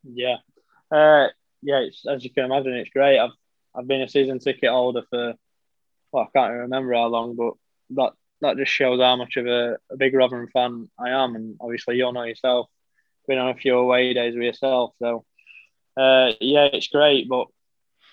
Yeah. 0.02 0.37
Uh, 0.90 1.28
yeah, 1.62 1.87
as 2.11 2.25
you 2.25 2.30
can 2.30 2.44
imagine, 2.44 2.75
it's 2.75 2.90
great. 2.90 3.18
I've 3.18 3.30
I've 3.75 3.87
been 3.87 4.02
a 4.02 4.08
season 4.08 4.38
ticket 4.38 4.70
holder 4.70 5.02
for, 5.11 5.35
well, 6.11 6.25
I 6.25 6.38
can't 6.38 6.52
remember 6.52 6.94
how 6.94 7.07
long, 7.09 7.37
but 7.37 7.55
that 7.90 8.12
that 8.40 8.57
just 8.57 8.72
shows 8.72 9.01
how 9.01 9.16
much 9.16 9.37
of 9.37 9.46
a, 9.46 9.77
a 9.90 9.96
big 9.96 10.14
Rotherham 10.14 10.49
fan 10.53 10.88
I 10.99 11.11
am. 11.11 11.35
And 11.37 11.57
obviously, 11.61 11.96
you'll 11.96 12.12
know 12.12 12.25
yourself, 12.25 12.68
been 13.27 13.38
on 13.38 13.51
a 13.51 13.55
few 13.55 13.77
away 13.77 14.12
days 14.14 14.35
with 14.35 14.44
yourself. 14.44 14.94
So, 14.99 15.25
uh, 15.96 16.33
yeah, 16.40 16.68
it's 16.72 16.88
great. 16.88 17.29
But 17.29 17.49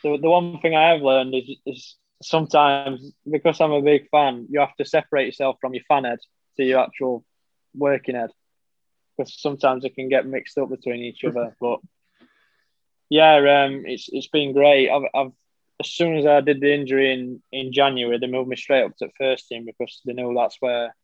the, 0.04 0.18
the 0.18 0.30
one 0.30 0.60
thing 0.60 0.76
I 0.76 0.90
have 0.90 1.02
learned 1.02 1.36
is, 1.36 1.58
is 1.66 1.96
sometimes 2.22 3.12
because 3.30 3.60
I'm 3.60 3.72
a 3.72 3.82
big 3.82 4.10
fan, 4.10 4.48
you 4.50 4.60
have 4.60 4.76
to 4.78 4.86
separate 4.86 5.26
yourself 5.26 5.58
from 5.60 5.74
your 5.74 5.84
fan 5.88 6.06
head 6.06 6.20
to 6.58 6.64
your 6.64 6.80
actual 6.80 7.26
working 7.76 8.16
head 8.16 8.30
because 9.18 9.40
sometimes 9.40 9.86
it 9.86 9.96
can 9.96 10.10
get 10.10 10.26
mixed 10.26 10.58
up 10.58 10.70
between 10.70 11.02
each 11.02 11.24
other. 11.24 11.56
But 11.60 11.80
yeah, 13.10 13.36
um, 13.66 13.84
it's 13.86 14.10
it's 14.12 14.28
been 14.28 14.54
great. 14.54 14.90
I've, 14.90 15.04
I've 15.14 15.32
as 15.80 15.90
soon 15.90 16.18
as 16.18 16.26
I 16.26 16.42
did 16.42 16.62
the 16.62 16.74
injury 16.74 17.14
in, 17.14 17.42
in 17.52 17.74
January, 17.74 18.18
they 18.20 18.28
moved 18.28 18.50
me 18.50 18.56
straight 18.56 18.84
up 18.84 18.96
to 18.98 19.10
first 19.18 19.48
team 19.48 19.66
because 19.66 20.02
they 20.06 20.14
knew 20.14 20.34
that's 20.34 20.58
where 20.60 20.96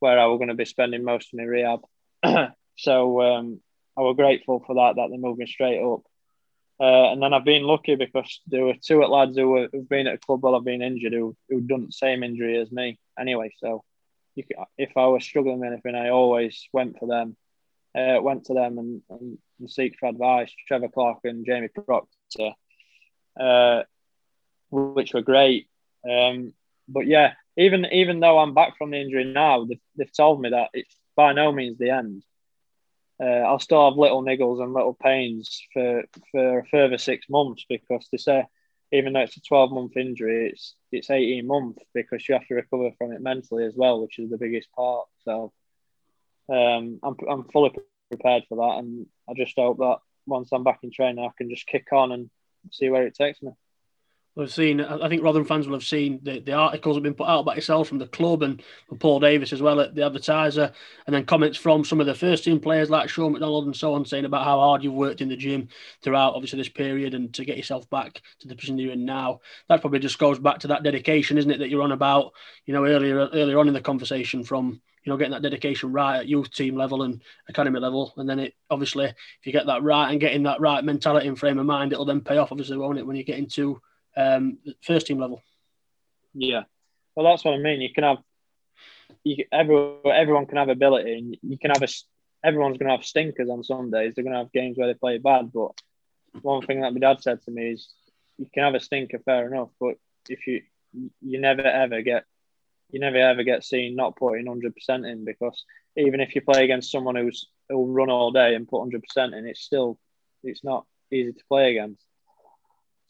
where 0.00 0.18
I 0.18 0.26
was 0.26 0.38
going 0.38 0.48
to 0.48 0.54
be 0.54 0.64
spending 0.64 1.04
most 1.04 1.32
of 1.32 1.38
my 1.38 1.44
rehab. 1.44 1.80
so 2.76 3.22
um, 3.22 3.60
I 3.96 4.00
was 4.00 4.16
grateful 4.16 4.62
for 4.66 4.74
that 4.74 4.96
that 4.96 5.08
they 5.10 5.16
moved 5.16 5.38
me 5.38 5.46
straight 5.46 5.80
up. 5.80 6.02
Uh, 6.80 7.12
and 7.12 7.22
then 7.22 7.32
I've 7.32 7.44
been 7.44 7.62
lucky 7.62 7.94
because 7.94 8.40
there 8.48 8.64
were 8.64 8.74
two 8.74 9.00
lads 9.04 9.36
who 9.36 9.48
were, 9.48 9.68
who've 9.70 9.88
been 9.88 10.08
at 10.08 10.14
a 10.14 10.18
club 10.18 10.42
while 10.42 10.56
I've 10.56 10.64
been 10.64 10.82
injured 10.82 11.12
who 11.12 11.36
who'd 11.48 11.68
done 11.68 11.86
the 11.86 11.92
same 11.92 12.24
injury 12.24 12.58
as 12.58 12.72
me 12.72 12.98
anyway. 13.16 13.52
So 13.58 13.84
can, 14.34 14.44
if 14.76 14.96
I 14.96 15.06
was 15.06 15.22
struggling 15.22 15.60
with 15.60 15.70
anything, 15.70 15.94
I 15.94 16.08
always 16.08 16.68
went 16.72 16.98
for 16.98 17.06
them. 17.06 17.36
Uh, 17.94 18.20
went 18.22 18.46
to 18.46 18.54
them 18.54 18.78
and, 18.78 19.02
and, 19.10 19.38
and 19.60 19.70
seek 19.70 19.96
for 20.00 20.08
advice. 20.08 20.50
Trevor 20.66 20.88
Clarke 20.88 21.20
and 21.24 21.44
Jamie 21.44 21.68
Proctor. 21.68 22.52
Uh, 23.38 23.82
which 24.72 25.14
were 25.14 25.22
great. 25.22 25.68
Um, 26.08 26.54
but 26.88 27.06
yeah, 27.06 27.34
even 27.56 27.86
even 27.86 28.20
though 28.20 28.38
I'm 28.38 28.54
back 28.54 28.76
from 28.76 28.90
the 28.90 29.00
injury 29.00 29.24
now, 29.24 29.64
they've, 29.64 29.80
they've 29.96 30.16
told 30.16 30.40
me 30.40 30.50
that 30.50 30.70
it's 30.72 30.96
by 31.14 31.32
no 31.32 31.52
means 31.52 31.78
the 31.78 31.90
end. 31.90 32.24
Uh, 33.22 33.44
I'll 33.46 33.60
still 33.60 33.88
have 33.88 33.98
little 33.98 34.22
niggles 34.24 34.62
and 34.62 34.72
little 34.72 34.94
pains 34.94 35.60
for 35.72 36.04
for 36.32 36.60
a 36.60 36.66
further 36.66 36.98
six 36.98 37.26
months 37.28 37.64
because 37.68 38.08
they 38.10 38.18
say 38.18 38.46
even 38.92 39.12
though 39.12 39.20
it's 39.20 39.36
a 39.36 39.40
12 39.40 39.72
month 39.72 39.96
injury, 39.96 40.50
it's 40.50 40.74
it's 40.90 41.10
18 41.10 41.46
months 41.46 41.82
because 41.94 42.28
you 42.28 42.34
have 42.34 42.46
to 42.48 42.54
recover 42.54 42.90
from 42.98 43.12
it 43.12 43.20
mentally 43.20 43.64
as 43.64 43.74
well, 43.74 44.00
which 44.00 44.18
is 44.18 44.30
the 44.30 44.38
biggest 44.38 44.70
part. 44.72 45.06
So 45.24 45.52
um, 46.48 46.98
I'm 47.02 47.16
I'm 47.28 47.44
fully 47.44 47.70
prepared 48.10 48.44
for 48.48 48.56
that, 48.56 48.78
and 48.78 49.06
I 49.28 49.34
just 49.34 49.56
hope 49.56 49.78
that 49.78 49.98
once 50.26 50.50
I'm 50.52 50.64
back 50.64 50.80
in 50.82 50.90
training, 50.90 51.24
I 51.24 51.30
can 51.36 51.50
just 51.50 51.66
kick 51.66 51.88
on 51.92 52.12
and 52.12 52.30
see 52.70 52.90
where 52.90 53.06
it 53.06 53.14
takes 53.14 53.42
me. 53.42 53.52
We've 54.34 54.50
seen, 54.50 54.80
I 54.80 55.10
think 55.10 55.22
Rotherham 55.22 55.46
fans 55.46 55.66
will 55.66 55.76
have 55.76 55.84
seen 55.84 56.18
the, 56.22 56.40
the 56.40 56.54
articles 56.54 56.96
have 56.96 57.02
been 57.02 57.12
put 57.12 57.28
out 57.28 57.44
by 57.44 57.54
yourself 57.54 57.88
from 57.88 57.98
the 57.98 58.06
club 58.06 58.42
and 58.42 58.62
from 58.88 58.96
Paul 58.96 59.20
Davis 59.20 59.52
as 59.52 59.60
well 59.60 59.78
at 59.78 59.94
the 59.94 60.06
advertiser, 60.06 60.72
and 61.06 61.14
then 61.14 61.26
comments 61.26 61.58
from 61.58 61.84
some 61.84 62.00
of 62.00 62.06
the 62.06 62.14
first 62.14 62.44
team 62.44 62.58
players 62.58 62.88
like 62.88 63.10
Shaun 63.10 63.32
MacDonald 63.32 63.66
and 63.66 63.76
so 63.76 63.92
on, 63.92 64.06
saying 64.06 64.24
about 64.24 64.46
how 64.46 64.58
hard 64.58 64.82
you've 64.82 64.94
worked 64.94 65.20
in 65.20 65.28
the 65.28 65.36
gym 65.36 65.68
throughout 66.02 66.34
obviously 66.34 66.56
this 66.56 66.70
period 66.70 67.12
and 67.12 67.34
to 67.34 67.44
get 67.44 67.58
yourself 67.58 67.88
back 67.90 68.22
to 68.40 68.48
the 68.48 68.56
position 68.56 68.78
you're 68.78 68.92
in 68.92 69.04
now. 69.04 69.40
That 69.68 69.82
probably 69.82 69.98
just 69.98 70.18
goes 70.18 70.38
back 70.38 70.60
to 70.60 70.68
that 70.68 70.82
dedication, 70.82 71.36
isn't 71.36 71.50
it, 71.50 71.58
that 71.58 71.68
you're 71.68 71.82
on 71.82 71.92
about, 71.92 72.32
you 72.64 72.72
know, 72.72 72.86
earlier 72.86 73.28
earlier 73.34 73.58
on 73.58 73.68
in 73.68 73.74
the 73.74 73.82
conversation 73.82 74.44
from 74.44 74.80
you 75.04 75.10
know, 75.10 75.16
getting 75.16 75.32
that 75.32 75.42
dedication 75.42 75.92
right 75.92 76.20
at 76.20 76.28
youth 76.28 76.50
team 76.52 76.76
level 76.76 77.02
and 77.02 77.22
academy 77.48 77.80
level. 77.80 78.14
And 78.16 78.28
then 78.28 78.38
it 78.38 78.54
obviously, 78.70 79.06
if 79.06 79.44
you 79.44 79.52
get 79.52 79.66
that 79.66 79.82
right 79.82 80.10
and 80.10 80.20
getting 80.20 80.44
that 80.44 80.60
right 80.60 80.82
mentality 80.82 81.28
and 81.28 81.38
frame 81.38 81.58
of 81.58 81.66
mind, 81.66 81.92
it'll 81.92 82.04
then 82.04 82.20
pay 82.20 82.36
off, 82.36 82.52
obviously, 82.52 82.78
won't 82.78 82.98
it, 82.98 83.06
when 83.06 83.16
you 83.16 83.24
get 83.24 83.38
into 83.38 83.80
um, 84.16 84.58
first 84.82 85.06
team 85.06 85.18
level. 85.18 85.42
Yeah, 86.34 86.62
well, 87.14 87.26
that's 87.26 87.44
what 87.44 87.54
I 87.54 87.58
mean. 87.58 87.80
You 87.80 87.92
can 87.92 88.04
have 88.04 88.18
you, 89.24 89.44
everyone, 89.52 89.98
everyone 90.06 90.46
can 90.46 90.58
have 90.58 90.68
ability, 90.68 91.18
and 91.18 91.36
you 91.42 91.58
can 91.58 91.70
have 91.70 91.82
a. 91.82 91.88
Everyone's 92.44 92.76
going 92.76 92.88
to 92.88 92.96
have 92.96 93.04
stinkers 93.04 93.48
on 93.48 93.62
some 93.62 93.90
days. 93.90 94.14
They're 94.14 94.24
going 94.24 94.34
to 94.34 94.40
have 94.40 94.52
games 94.52 94.76
where 94.76 94.88
they 94.88 94.94
play 94.94 95.18
bad. 95.18 95.52
But 95.52 95.70
one 96.40 96.66
thing 96.66 96.80
that 96.80 96.92
my 96.92 96.98
dad 96.98 97.22
said 97.22 97.40
to 97.42 97.50
me 97.52 97.70
is, 97.70 97.88
you 98.36 98.48
can 98.52 98.64
have 98.64 98.74
a 98.74 98.80
stinker, 98.80 99.20
fair 99.20 99.46
enough, 99.46 99.68
but 99.78 99.94
if 100.28 100.46
you 100.46 100.62
you 101.20 101.40
never 101.40 101.62
ever 101.62 102.02
get 102.02 102.24
you 102.90 103.00
never 103.00 103.16
ever 103.16 103.42
get 103.42 103.64
seen 103.64 103.96
not 103.96 104.16
putting 104.16 104.46
hundred 104.46 104.74
percent 104.74 105.06
in 105.06 105.24
because 105.24 105.64
even 105.96 106.20
if 106.20 106.34
you 106.34 106.42
play 106.42 106.64
against 106.64 106.90
someone 106.90 107.16
who's 107.16 107.48
who'll 107.68 107.86
run 107.86 108.10
all 108.10 108.30
day 108.30 108.54
and 108.54 108.68
put 108.68 108.80
hundred 108.80 109.02
percent 109.02 109.34
in, 109.34 109.46
it's 109.46 109.62
still 109.62 109.98
it's 110.42 110.64
not 110.64 110.84
easy 111.10 111.32
to 111.32 111.44
play 111.48 111.70
against. 111.70 112.02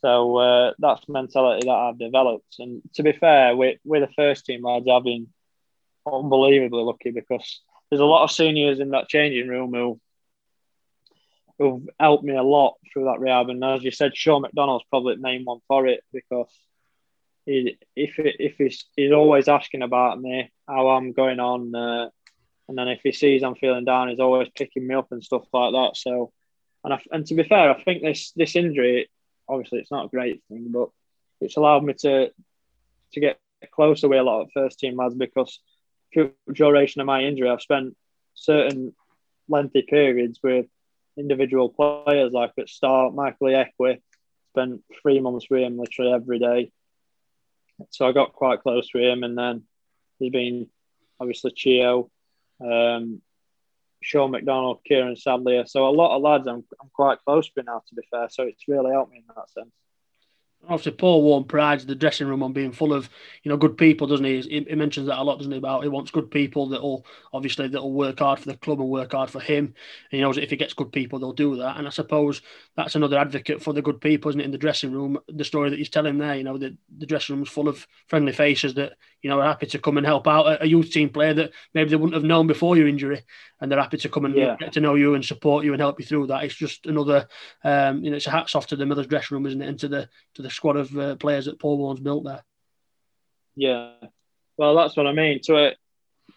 So 0.02 0.36
uh, 0.36 0.72
that's 0.78 1.06
the 1.06 1.12
mentality 1.12 1.66
that 1.66 1.72
I've 1.72 1.98
developed. 1.98 2.56
And 2.58 2.82
to 2.94 3.02
be 3.02 3.12
fair, 3.12 3.56
we 3.56 3.78
we're 3.84 4.00
the 4.00 4.12
first 4.14 4.44
team 4.44 4.64
lads, 4.64 4.86
I've 4.90 5.04
been 5.04 5.28
unbelievably 6.06 6.82
lucky 6.82 7.10
because 7.12 7.60
there's 7.88 8.00
a 8.00 8.04
lot 8.04 8.24
of 8.24 8.32
seniors 8.32 8.80
in 8.80 8.90
that 8.90 9.08
changing 9.08 9.48
room 9.48 9.72
who 9.72 10.00
who've 11.58 11.88
helped 12.00 12.24
me 12.24 12.34
a 12.34 12.42
lot 12.42 12.74
through 12.92 13.04
that 13.04 13.20
rehab. 13.20 13.48
And 13.48 13.62
as 13.62 13.84
you 13.84 13.92
said, 13.92 14.16
Shaun 14.16 14.42
MacDonald's 14.42 14.84
probably 14.90 15.14
the 15.14 15.20
main 15.20 15.44
one 15.44 15.60
for 15.68 15.86
it 15.86 16.02
because 16.12 16.50
he, 17.46 17.78
if 17.94 18.14
if 18.18 18.56
he's 18.58 18.84
he's 18.96 19.12
always 19.12 19.46
asking 19.48 19.82
about 19.82 20.20
me, 20.20 20.50
how 20.66 20.88
I'm 20.88 21.12
going 21.12 21.38
on, 21.38 21.74
uh, 21.74 22.08
and 22.68 22.78
then 22.78 22.88
if 22.88 23.00
he 23.02 23.12
sees 23.12 23.42
I'm 23.42 23.54
feeling 23.54 23.84
down, 23.84 24.08
he's 24.08 24.20
always 24.20 24.48
picking 24.56 24.86
me 24.86 24.94
up 24.94 25.12
and 25.12 25.22
stuff 25.22 25.44
like 25.52 25.72
that. 25.72 25.96
So, 25.96 26.32
and 26.82 26.94
I, 26.94 27.02
and 27.10 27.26
to 27.26 27.34
be 27.34 27.44
fair, 27.44 27.70
I 27.70 27.82
think 27.82 28.02
this 28.02 28.32
this 28.32 28.56
injury, 28.56 29.08
obviously, 29.52 29.78
it's 29.80 29.90
not 29.90 30.06
a 30.06 30.08
great 30.08 30.42
thing, 30.48 30.68
but 30.70 30.88
it's 31.40 31.56
allowed 31.56 31.84
me 31.84 31.94
to 32.00 32.30
to 33.12 33.20
get 33.20 33.38
closer 33.70 34.08
with 34.08 34.18
a 34.18 34.22
lot 34.22 34.42
of 34.42 34.50
first 34.52 34.78
team 34.78 34.96
lads 34.96 35.14
because 35.14 35.60
through 36.12 36.32
the 36.46 36.54
duration 36.54 37.00
of 37.00 37.06
my 37.06 37.22
injury, 37.22 37.48
I've 37.48 37.60
spent 37.60 37.96
certain 38.34 38.94
lengthy 39.48 39.82
periods 39.82 40.40
with 40.42 40.66
individual 41.16 41.68
players 41.68 42.32
like 42.32 42.52
at 42.58 42.68
start 42.68 43.14
Michael 43.14 43.48
Ihiekwe, 43.48 44.00
spent 44.50 44.82
three 45.02 45.20
months 45.20 45.46
with 45.50 45.62
him 45.62 45.78
literally 45.78 46.12
every 46.12 46.38
day. 46.38 46.72
So 47.90 48.06
I 48.06 48.12
got 48.12 48.32
quite 48.32 48.62
close 48.62 48.88
with 48.94 49.04
him, 49.04 49.22
and 49.22 49.36
then 49.36 49.64
there's 50.18 50.32
been 50.32 50.68
obviously 51.20 51.52
Chio, 51.52 52.10
um, 52.60 53.20
Shaun 54.02 54.30
MacDonald, 54.30 54.80
Kieran 54.86 55.16
Sadlier. 55.16 55.66
So 55.66 55.88
a 55.88 55.90
lot 55.90 56.14
of 56.16 56.22
lads 56.22 56.46
I'm, 56.46 56.64
I'm 56.80 56.90
quite 56.92 57.18
close 57.24 57.48
to 57.50 57.62
now, 57.62 57.82
to 57.88 57.94
be 57.94 58.02
fair. 58.10 58.28
So 58.30 58.44
it's 58.44 58.68
really 58.68 58.90
helped 58.90 59.12
me 59.12 59.18
in 59.18 59.24
that 59.34 59.50
sense 59.50 59.72
obviously 60.64 60.92
Paul 60.92 61.22
Warne 61.22 61.44
prides 61.44 61.86
the 61.86 61.94
dressing 61.94 62.26
room 62.26 62.42
on 62.42 62.52
being 62.52 62.72
full 62.72 62.92
of 62.92 63.10
you 63.42 63.50
know 63.50 63.56
good 63.56 63.76
people, 63.76 64.06
doesn't 64.06 64.24
he? 64.24 64.40
he? 64.40 64.66
he? 64.68 64.74
mentions 64.74 65.06
that 65.08 65.20
a 65.20 65.22
lot, 65.22 65.38
doesn't 65.38 65.52
he? 65.52 65.58
About 65.58 65.82
he 65.82 65.88
wants 65.88 66.10
good 66.10 66.30
people 66.30 66.68
that 66.68 66.82
will 66.82 67.04
obviously 67.32 67.68
that 67.68 67.82
will 67.82 67.92
work 67.92 68.18
hard 68.20 68.38
for 68.38 68.46
the 68.46 68.56
club 68.56 68.80
and 68.80 68.88
work 68.88 69.12
hard 69.12 69.30
for 69.30 69.40
him. 69.40 69.64
And 69.64 69.74
he 70.10 70.20
knows 70.20 70.36
that 70.36 70.44
if 70.44 70.50
he 70.50 70.56
gets 70.56 70.74
good 70.74 70.92
people, 70.92 71.18
they'll 71.18 71.32
do 71.32 71.56
that. 71.56 71.76
And 71.76 71.86
I 71.86 71.90
suppose 71.90 72.42
that's 72.76 72.94
another 72.94 73.18
advocate 73.18 73.62
for 73.62 73.72
the 73.72 73.82
good 73.82 74.00
people, 74.00 74.28
isn't 74.30 74.40
it? 74.40 74.44
In 74.44 74.52
the 74.52 74.58
dressing 74.58 74.92
room, 74.92 75.18
the 75.28 75.44
story 75.44 75.70
that 75.70 75.78
he's 75.78 75.90
telling 75.90 76.18
there, 76.18 76.36
you 76.36 76.44
know, 76.44 76.58
the, 76.58 76.76
the 76.98 77.06
dressing 77.06 77.34
room 77.34 77.42
is 77.42 77.50
full 77.50 77.68
of 77.68 77.86
friendly 78.06 78.32
faces 78.32 78.74
that 78.74 78.94
you 79.22 79.30
know 79.30 79.40
are 79.40 79.46
happy 79.46 79.66
to 79.66 79.78
come 79.78 79.96
and 79.96 80.06
help 80.06 80.26
out 80.26 80.46
a, 80.46 80.62
a 80.62 80.66
youth 80.66 80.90
team 80.90 81.08
player 81.08 81.34
that 81.34 81.52
maybe 81.74 81.90
they 81.90 81.96
wouldn't 81.96 82.14
have 82.14 82.24
known 82.24 82.46
before 82.46 82.76
your 82.76 82.88
injury, 82.88 83.22
and 83.60 83.70
they're 83.70 83.80
happy 83.80 83.96
to 83.96 84.08
come 84.08 84.24
and 84.24 84.34
yeah. 84.34 84.56
get 84.58 84.72
to 84.72 84.80
know 84.80 84.94
you 84.94 85.14
and 85.14 85.24
support 85.24 85.64
you 85.64 85.72
and 85.72 85.80
help 85.80 85.98
you 85.98 86.06
through 86.06 86.26
that. 86.26 86.44
It's 86.44 86.54
just 86.54 86.86
another, 86.86 87.28
um, 87.64 88.04
you 88.04 88.10
know, 88.10 88.16
it's 88.16 88.26
a 88.26 88.30
hats 88.30 88.54
off 88.54 88.66
to 88.68 88.76
the 88.76 88.86
Millers 88.86 89.06
dressing 89.06 89.36
room, 89.36 89.46
isn't 89.46 89.62
it? 89.62 89.68
And 89.68 89.78
to 89.80 89.88
the 89.88 90.08
to 90.34 90.42
the 90.42 90.50
squad 90.52 90.76
of 90.76 90.96
uh, 90.96 91.16
players 91.16 91.46
that 91.46 91.58
Paul 91.58 91.78
Warne's 91.78 92.00
built 92.00 92.24
there. 92.24 92.42
Yeah, 93.56 93.92
well, 94.56 94.74
that's 94.74 94.96
what 94.96 95.06
I 95.06 95.12
mean. 95.12 95.40
To 95.44 95.56
it, 95.56 95.76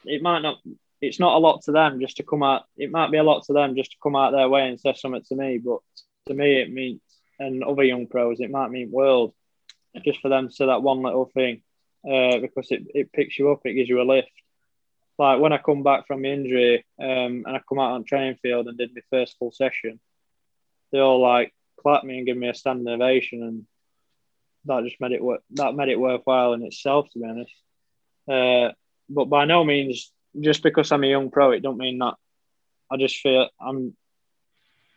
it 0.06 0.22
might 0.22 0.42
not. 0.42 0.58
It's 1.02 1.20
not 1.20 1.36
a 1.36 1.40
lot 1.40 1.62
to 1.64 1.72
them 1.72 2.00
just 2.00 2.18
to 2.18 2.24
come 2.24 2.42
out. 2.42 2.64
It 2.78 2.92
might 2.92 3.12
be 3.12 3.18
a 3.18 3.24
lot 3.24 3.46
to 3.46 3.54
them 3.54 3.76
just 3.76 3.92
to 3.92 3.98
come 4.02 4.16
out 4.16 4.32
their 4.32 4.50
way 4.50 4.68
and 4.68 4.80
say 4.80 4.94
something 4.94 5.24
to 5.30 5.36
me, 5.36 5.60
but 5.60 5.80
to 6.28 6.34
me 6.34 6.62
it 6.62 6.72
means, 6.72 7.02
and 7.38 7.64
other 7.64 7.84
young 7.84 8.08
pros, 8.08 8.40
it 8.40 8.50
might 8.50 8.72
mean 8.72 8.92
world 8.92 9.34
just 10.04 10.20
for 10.22 10.30
them 10.30 10.48
to 10.48 10.54
say 10.54 10.66
that 10.66 10.82
one 10.82 11.02
little 11.02 11.26
thing, 11.26 11.62
uh, 12.10 12.40
because 12.40 12.72
it, 12.72 12.84
it 12.94 13.12
picks 13.14 13.38
you 13.38 13.52
up, 13.52 13.62
it 13.66 13.74
gives 13.74 13.90
you 13.90 14.02
a 14.02 14.04
lift. 14.04 14.32
Like 15.18 15.40
when 15.40 15.54
I 15.54 15.58
come 15.58 15.84
back 15.84 16.08
from 16.08 16.26
injury 16.26 16.86
um, 17.00 17.44
and 17.46 17.56
I 17.56 17.62
come 17.68 17.80
out 17.80 17.92
on 17.92 18.04
training 18.04 18.38
field 18.42 18.68
and 18.68 18.78
did 18.78 18.94
my 18.94 19.02
first 19.10 19.38
full 19.38 19.52
session, 19.52 20.00
they 20.92 21.00
all 21.00 21.22
like 21.22 21.54
clap 21.82 22.04
me 22.04 22.18
and 22.18 22.26
give 22.26 22.38
me 22.38 22.50
a 22.50 22.54
standing 22.54 22.88
ovation, 22.88 23.44
and 23.44 23.66
that 24.66 24.84
just 24.84 25.00
made 25.00 25.14
it. 25.14 25.22
That 25.52 25.76
made 25.76 25.90
it 25.90 26.00
worthwhile 26.00 26.54
in 26.54 26.64
itself, 26.64 27.08
to 27.12 27.20
be 27.20 27.26
honest. 27.26 27.52
Uh, 28.28 28.74
but 29.10 29.26
by 29.26 29.46
no 29.46 29.64
means, 29.64 30.12
just 30.40 30.64
because 30.64 30.92
I'm 30.92 31.04
a 31.04 31.08
young 31.08 31.30
pro, 31.30 31.52
it 31.52 31.62
don't 31.62 31.78
mean 31.78 32.00
that 32.00 32.16
I 32.92 32.98
just 32.98 33.18
feel 33.18 33.50
I'm. 33.60 33.96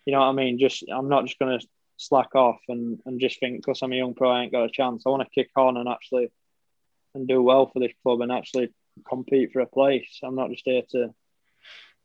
You 0.04 0.12
know 0.12 0.20
what 0.20 0.26
I 0.26 0.32
mean? 0.32 0.58
Just 0.58 0.84
I'm 0.90 1.08
not 1.10 1.26
just 1.26 1.38
to 1.38 1.60
slack 1.98 2.34
off 2.34 2.60
and, 2.68 2.98
and 3.04 3.20
just 3.20 3.40
think 3.40 3.58
because 3.58 3.82
I'm 3.82 3.92
a 3.92 3.96
young 3.96 4.14
pro, 4.14 4.30
I 4.30 4.42
ain't 4.42 4.52
got 4.52 4.64
a 4.64 4.70
chance. 4.70 5.02
I 5.04 5.10
want 5.10 5.22
to 5.22 5.30
kick 5.34 5.50
on 5.56 5.76
and 5.76 5.88
actually 5.88 6.30
and 7.14 7.28
do 7.28 7.42
well 7.42 7.66
for 7.66 7.80
this 7.80 7.92
club 8.02 8.20
and 8.20 8.32
actually 8.32 8.72
compete 9.06 9.52
for 9.52 9.60
a 9.60 9.66
place. 9.66 10.20
I'm 10.22 10.36
not 10.36 10.50
just 10.50 10.62
here 10.64 10.82
to 10.90 11.14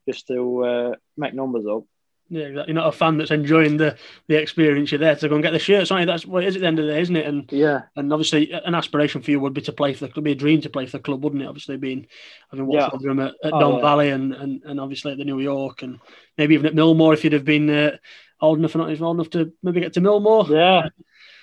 just 0.08 0.28
to 0.28 0.64
uh, 0.66 0.96
make 1.16 1.34
numbers 1.34 1.66
up. 1.66 1.84
Yeah, 2.30 2.48
you're 2.48 2.74
not 2.74 2.88
a 2.88 2.92
fan 2.92 3.18
that's 3.18 3.32
enjoying 3.32 3.78
the, 3.78 3.98
the 4.28 4.36
experience. 4.36 4.92
You're 4.92 5.00
there 5.00 5.16
to 5.16 5.30
go 5.30 5.36
and 5.36 5.44
get 5.44 5.52
the 5.52 5.60
shirts, 5.60 5.92
aren't 5.92 6.02
you? 6.02 6.06
That's 6.08 6.26
what 6.26 6.44
it 6.44 6.48
is 6.48 6.56
at 6.56 6.62
the 6.62 6.68
end 6.68 6.80
of 6.80 6.86
the 6.86 6.94
day, 6.94 7.02
isn't 7.02 7.16
it? 7.16 7.28
And 7.28 7.52
yeah, 7.52 7.84
and 7.96 8.12
obviously 8.12 8.52
an 8.52 8.74
aspiration 8.74 9.22
for 9.22 9.30
you 9.30 9.40
would 9.40 9.54
be 9.54 9.62
to 9.62 9.74
play 9.74 9.94
for 9.94 10.08
the 10.08 10.14
club, 10.14 10.24
be 10.24 10.32
a 10.32 10.36
dream 10.36 10.62
to 10.62 10.70
play 10.70 10.86
for 10.86 10.98
the 10.98 11.04
club, 11.04 11.24
wouldn't 11.24 11.42
it? 11.44 11.48
Obviously, 11.48 11.78
being 11.78 12.08
having 12.50 12.66
watched 12.66 12.94
yeah. 12.94 13.08
them 13.08 13.20
at, 13.20 13.36
at 13.44 13.54
oh, 13.54 13.60
Don 13.60 13.76
yeah. 13.76 13.82
Valley 13.82 14.10
and, 14.10 14.34
and 14.34 14.64
and 14.64 14.80
obviously 14.80 15.12
at 15.12 15.18
the 15.18 15.26
New 15.26 15.42
York 15.42 15.84
and 15.84 16.00
maybe 16.38 16.56
even 16.56 16.66
at 16.66 16.74
Millmoor 16.74 17.14
if 17.14 17.24
you'd 17.24 17.34
have 17.34 17.46
been 17.46 17.70
uh, 17.70 17.98
old 18.42 18.58
enough 18.58 18.74
or 18.76 18.80
not 18.80 19.02
old 19.02 19.18
enough 19.18 19.30
to 19.32 19.54
maybe 19.62 19.82
get 19.82 19.94
to 19.94 20.02
Millmoor. 20.02 20.50
Yeah, 20.50 20.90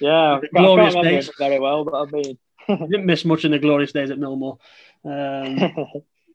yeah, 0.00 0.40
glorious 0.54 0.94
days. 0.94 1.30
Very 1.38 1.60
well, 1.60 1.84
but 1.84 1.94
I 1.94 2.04
mean, 2.10 2.38
didn't 2.68 3.06
miss 3.06 3.24
much 3.24 3.44
in 3.44 3.52
the 3.52 3.58
glorious 3.58 3.92
days 3.92 4.10
at 4.10 4.18
Millmoor. 4.18 4.58
Um, 5.02 5.86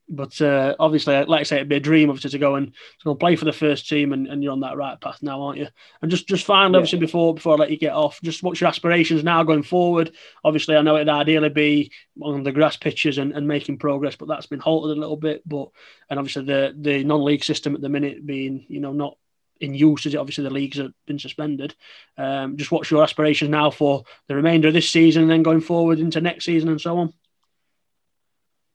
but 0.08 0.40
uh, 0.40 0.74
obviously, 0.78 1.24
like 1.24 1.40
I 1.40 1.42
say, 1.42 1.56
it'd 1.56 1.68
be 1.68 1.76
a 1.76 1.80
dream 1.80 2.10
obviously 2.10 2.30
to 2.30 2.38
go 2.38 2.54
and 2.54 2.68
to 2.68 3.04
go 3.04 3.10
and 3.10 3.20
play 3.20 3.36
for 3.36 3.44
the 3.44 3.52
first 3.52 3.88
team, 3.88 4.12
and, 4.12 4.26
and 4.26 4.42
you're 4.42 4.52
on 4.52 4.60
that 4.60 4.76
right 4.76 5.00
path 5.00 5.22
now, 5.22 5.42
aren't 5.42 5.58
you? 5.58 5.68
And 6.00 6.10
just 6.10 6.28
just 6.28 6.44
finally, 6.44 6.74
yeah. 6.74 6.78
obviously, 6.78 6.98
before 7.00 7.34
before 7.34 7.54
I 7.54 7.56
let 7.56 7.70
you 7.70 7.76
get 7.76 7.92
off, 7.92 8.20
just 8.22 8.42
what's 8.42 8.60
your 8.60 8.68
aspirations 8.68 9.24
now 9.24 9.42
going 9.42 9.64
forward? 9.64 10.12
Obviously, 10.44 10.76
I 10.76 10.82
know 10.82 10.96
it'd 10.96 11.08
ideally 11.08 11.48
be 11.48 11.92
on 12.22 12.44
the 12.44 12.52
grass 12.52 12.76
pitches 12.76 13.18
and, 13.18 13.32
and 13.32 13.48
making 13.48 13.78
progress, 13.78 14.16
but 14.16 14.28
that's 14.28 14.46
been 14.46 14.60
halted 14.60 14.96
a 14.96 15.00
little 15.00 15.16
bit. 15.16 15.42
But 15.46 15.70
and 16.08 16.18
obviously 16.18 16.44
the 16.44 16.74
the 16.78 17.02
non-league 17.02 17.44
system 17.44 17.74
at 17.74 17.80
the 17.80 17.88
minute 17.88 18.24
being 18.24 18.64
you 18.68 18.80
know 18.80 18.92
not 18.92 19.16
in 19.60 19.74
use 19.74 20.06
as 20.06 20.14
obviously 20.14 20.44
the 20.44 20.50
leagues 20.50 20.78
have 20.78 20.92
been 21.06 21.18
suspended. 21.18 21.74
Um, 22.16 22.56
just 22.56 22.70
what's 22.70 22.90
your 22.90 23.02
aspirations 23.02 23.50
now 23.50 23.70
for 23.70 24.04
the 24.28 24.36
remainder 24.36 24.68
of 24.68 24.74
this 24.74 24.90
season 24.90 25.22
and 25.22 25.30
then 25.30 25.42
going 25.42 25.62
forward 25.62 25.98
into 25.98 26.20
next 26.20 26.44
season 26.44 26.68
and 26.68 26.80
so 26.80 26.98
on? 26.98 27.12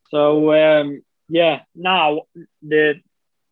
So 0.09 0.53
um, 0.53 1.03
yeah, 1.31 1.61
now 1.73 2.23
the 2.61 2.95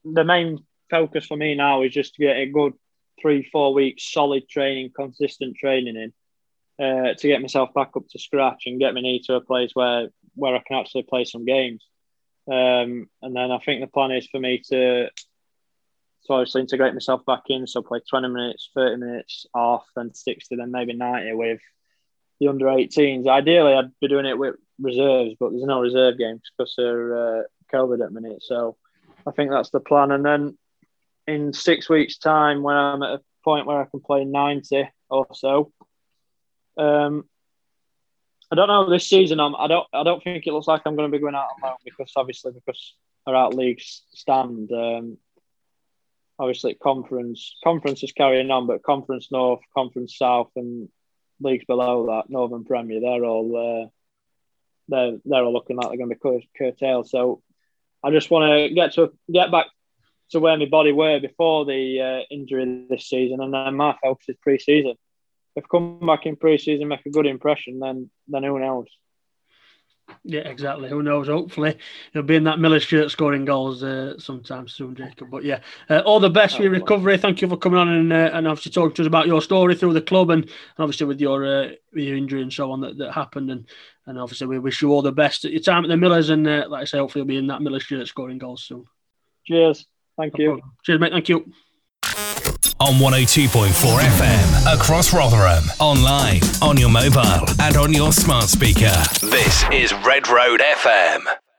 the 0.04 0.26
main 0.26 0.60
focus 0.90 1.26
for 1.26 1.38
me 1.38 1.56
now 1.56 1.84
is 1.84 1.94
just 1.94 2.16
to 2.16 2.24
get 2.24 2.36
a 2.36 2.46
good 2.46 2.74
three, 3.22 3.48
four 3.50 3.74
weeks 3.74 4.12
solid 4.12 4.50
training, 4.50 4.92
consistent 4.94 5.56
training 5.56 5.96
in, 5.96 6.86
uh, 6.86 7.14
to 7.14 7.28
get 7.28 7.42
myself 7.42 7.74
back 7.74 7.92
up 7.96 8.04
to 8.10 8.20
scratch 8.20 8.64
and 8.66 8.82
get 8.82 8.94
my 8.94 9.00
knee 9.00 9.22
to 9.26 9.36
a 9.36 9.42
place 9.42 9.72
where 9.74 10.10
where 10.36 10.56
I 10.56 10.62
can 10.68 10.78
actually 10.78 11.04
play 11.04 11.24
some 11.24 11.46
games. 11.46 11.86
Um, 12.52 13.10
and 13.22 13.34
then 13.34 13.50
I 13.50 13.60
think 13.60 13.80
the 13.80 13.88
plan 13.88 14.12
is 14.12 14.28
for 14.28 14.42
me 14.42 14.62
to 14.72 15.08
to 15.08 16.34
obviously 16.34 16.62
integrate 16.62 16.94
myself 16.94 17.26
back 17.26 17.44
in, 17.48 17.66
so 17.66 17.82
play 17.82 18.02
20 18.10 18.28
minutes, 18.28 18.72
30 18.76 18.98
minutes 18.98 19.46
off, 19.54 19.86
then 19.96 20.14
60, 20.14 20.58
then 20.58 20.70
maybe 20.70 20.92
90 20.92 21.32
with 21.34 21.62
the 22.42 22.50
under 22.50 22.66
18s. 22.66 23.26
Ideally, 23.26 23.74
I'd 23.74 23.98
be 24.02 24.10
doing 24.10 24.26
it 24.26 24.38
with 24.38 24.56
reserves, 24.82 25.36
but 25.40 25.52
there's 25.52 25.64
no 25.64 25.80
reserve 25.80 26.18
games 26.18 26.42
because 26.58 26.74
they're 26.78 27.40
uh, 27.40 27.44
COVID 27.74 28.02
at 28.04 28.14
the 28.14 28.22
minute. 28.22 28.44
So 28.44 28.78
I 29.26 29.32
think 29.32 29.52
that's 29.52 29.70
the 29.70 29.80
plan. 29.80 30.12
And 30.12 30.26
then 30.26 30.58
in 31.28 31.54
six 31.54 31.90
weeks' 31.90 32.18
time, 32.18 32.64
when 32.64 32.76
I'm 32.76 33.04
at 33.04 33.10
a 33.10 33.22
point 33.44 33.66
where 33.66 33.82
I 33.82 33.86
can 33.86 34.00
play 34.00 34.26
90 34.26 34.90
or 35.10 35.28
so, 35.34 35.72
um, 36.78 37.26
I 38.52 38.56
don't 38.56 38.68
know 38.68 38.90
this 38.90 39.08
season. 39.08 39.40
I'm, 39.40 39.56
I 39.56 39.68
don't. 39.68 39.88
I 39.94 40.04
don't 40.04 40.24
think 40.24 40.48
it 40.48 40.54
looks 40.54 40.68
like 40.68 40.82
I'm 40.86 40.96
going 40.96 41.12
to 41.12 41.16
be 41.16 41.22
going 41.22 41.36
out 41.36 41.50
on 41.56 41.70
loan 41.70 41.78
because 41.86 42.12
obviously 42.16 42.52
because 42.52 42.96
our 43.28 43.36
out 43.36 43.54
leagues 43.54 44.02
stand. 44.14 44.72
Um, 44.72 45.18
obviously, 46.40 46.74
conference 46.74 47.58
conference 47.64 48.02
is 48.02 48.12
carrying 48.12 48.50
on, 48.50 48.66
but 48.66 48.82
conference 48.82 49.32
north, 49.32 49.60
conference 49.76 50.18
south, 50.18 50.50
and 50.56 50.90
leagues 51.40 51.66
below 51.66 52.08
that, 52.08 52.30
Northern 52.30 52.66
Premier, 52.66 53.00
they're 53.00 53.24
all 53.24 53.84
uh, 53.84 53.90
they're 54.88 55.20
they're 55.26 55.44
all 55.44 55.54
looking 55.54 55.76
like 55.76 55.90
they're 55.90 55.98
going 55.98 56.10
to 56.10 56.16
be 56.16 56.50
curtailed. 56.58 57.08
So 57.08 57.44
I 58.04 58.12
just 58.12 58.32
want 58.32 58.50
to 58.50 58.74
get 58.74 58.94
to 58.94 59.12
get 59.32 59.52
back 59.52 59.68
to 60.32 60.40
where 60.40 60.58
my 60.58 60.66
body 60.66 60.92
were 60.92 61.20
before 61.20 61.66
the 61.66 62.02
uh, 62.02 62.34
injury 62.34 62.86
this 62.90 63.10
season, 63.10 63.42
and 63.42 63.54
then 63.54 63.76
my 63.76 63.96
focus 64.02 64.30
is 64.30 64.38
pre-season. 64.42 64.96
If 65.56 65.66
I 65.66 65.68
come 65.70 66.06
back 66.06 66.26
in 66.26 66.36
pre-season, 66.36 66.88
make 66.88 67.06
a 67.06 67.10
good 67.10 67.26
impression, 67.26 67.80
then 67.80 68.10
then 68.28 68.44
who 68.44 68.60
knows? 68.60 68.88
Yeah, 70.24 70.42
exactly. 70.42 70.90
Who 70.90 71.02
knows? 71.02 71.28
Hopefully, 71.28 71.78
you'll 72.14 72.24
be 72.24 72.36
in 72.36 72.44
that 72.44 72.60
Miller 72.60 72.80
shirt 72.80 73.10
scoring 73.10 73.46
goals 73.46 73.84
uh, 73.84 74.18
sometime 74.20 74.68
soon, 74.68 74.96
Jacob. 74.96 75.30
But 75.32 75.44
yeah, 75.44 75.60
uh, 75.90 76.00
all 76.00 76.20
the 76.20 76.30
best 76.30 76.58
for 76.58 76.64
your 76.64 76.72
recovery. 76.72 77.18
Thank 77.18 77.42
you 77.42 77.48
for 77.48 77.58
coming 77.58 77.80
on 77.80 77.88
and 77.88 78.12
uh, 78.14 78.30
and 78.34 78.48
obviously 78.48 78.72
talking 78.72 78.94
to 78.96 79.04
us 79.04 79.08
about 79.08 79.28
your 79.28 79.42
story 79.42 79.76
through 79.76 79.94
the 79.94 80.02
club 80.02 80.30
and, 80.30 80.44
and 80.44 80.52
obviously 80.78 81.08
with 81.08 81.22
your 81.22 81.46
uh, 81.46 81.70
with 81.94 82.04
your 82.04 82.18
injury 82.18 82.42
and 82.42 82.52
so 82.54 82.72
on 82.72 82.82
that, 82.82 82.98
that 82.98 83.14
happened. 83.14 83.50
And 83.50 83.68
and 84.06 84.20
obviously 84.20 84.48
we 84.48 84.60
wish 84.60 84.82
you 84.82 84.92
all 84.92 85.02
the 85.02 85.12
best 85.12 85.46
at 85.46 85.52
your 85.52 85.62
time 85.62 85.84
at 85.84 85.88
the 85.88 85.98
Millers. 85.98 86.30
And 86.30 86.48
uh, 86.48 86.66
like 86.70 86.82
I 86.82 86.86
say, 86.86 86.98
hopefully 86.98 87.22
you'll 87.22 87.28
be 87.28 87.38
in 87.38 87.48
that 87.48 87.62
Miller 87.62 87.80
shirt 87.80 88.08
scoring 88.08 88.38
goals 88.38 88.64
soon. 88.64 88.86
Cheers. 89.46 89.86
Thank 90.18 90.38
no 90.38 90.44
you. 90.44 90.50
Problem. 90.52 90.72
Cheers, 90.84 91.00
mate. 91.00 91.12
Thank 91.14 91.30
you 91.30 91.52
on 92.80 92.96
102.4 92.96 94.00
FM 94.00 94.74
across 94.74 95.14
Rotherham, 95.14 95.64
online, 95.80 96.42
on 96.62 96.78
your 96.78 96.90
mobile, 96.90 97.46
and 97.60 97.78
on 97.78 97.94
your 97.94 98.12
smart 98.12 98.46
speaker. 98.46 98.94
This 99.22 99.64
is 99.72 99.92
Redroad 99.94 100.60
FM. 100.60 101.49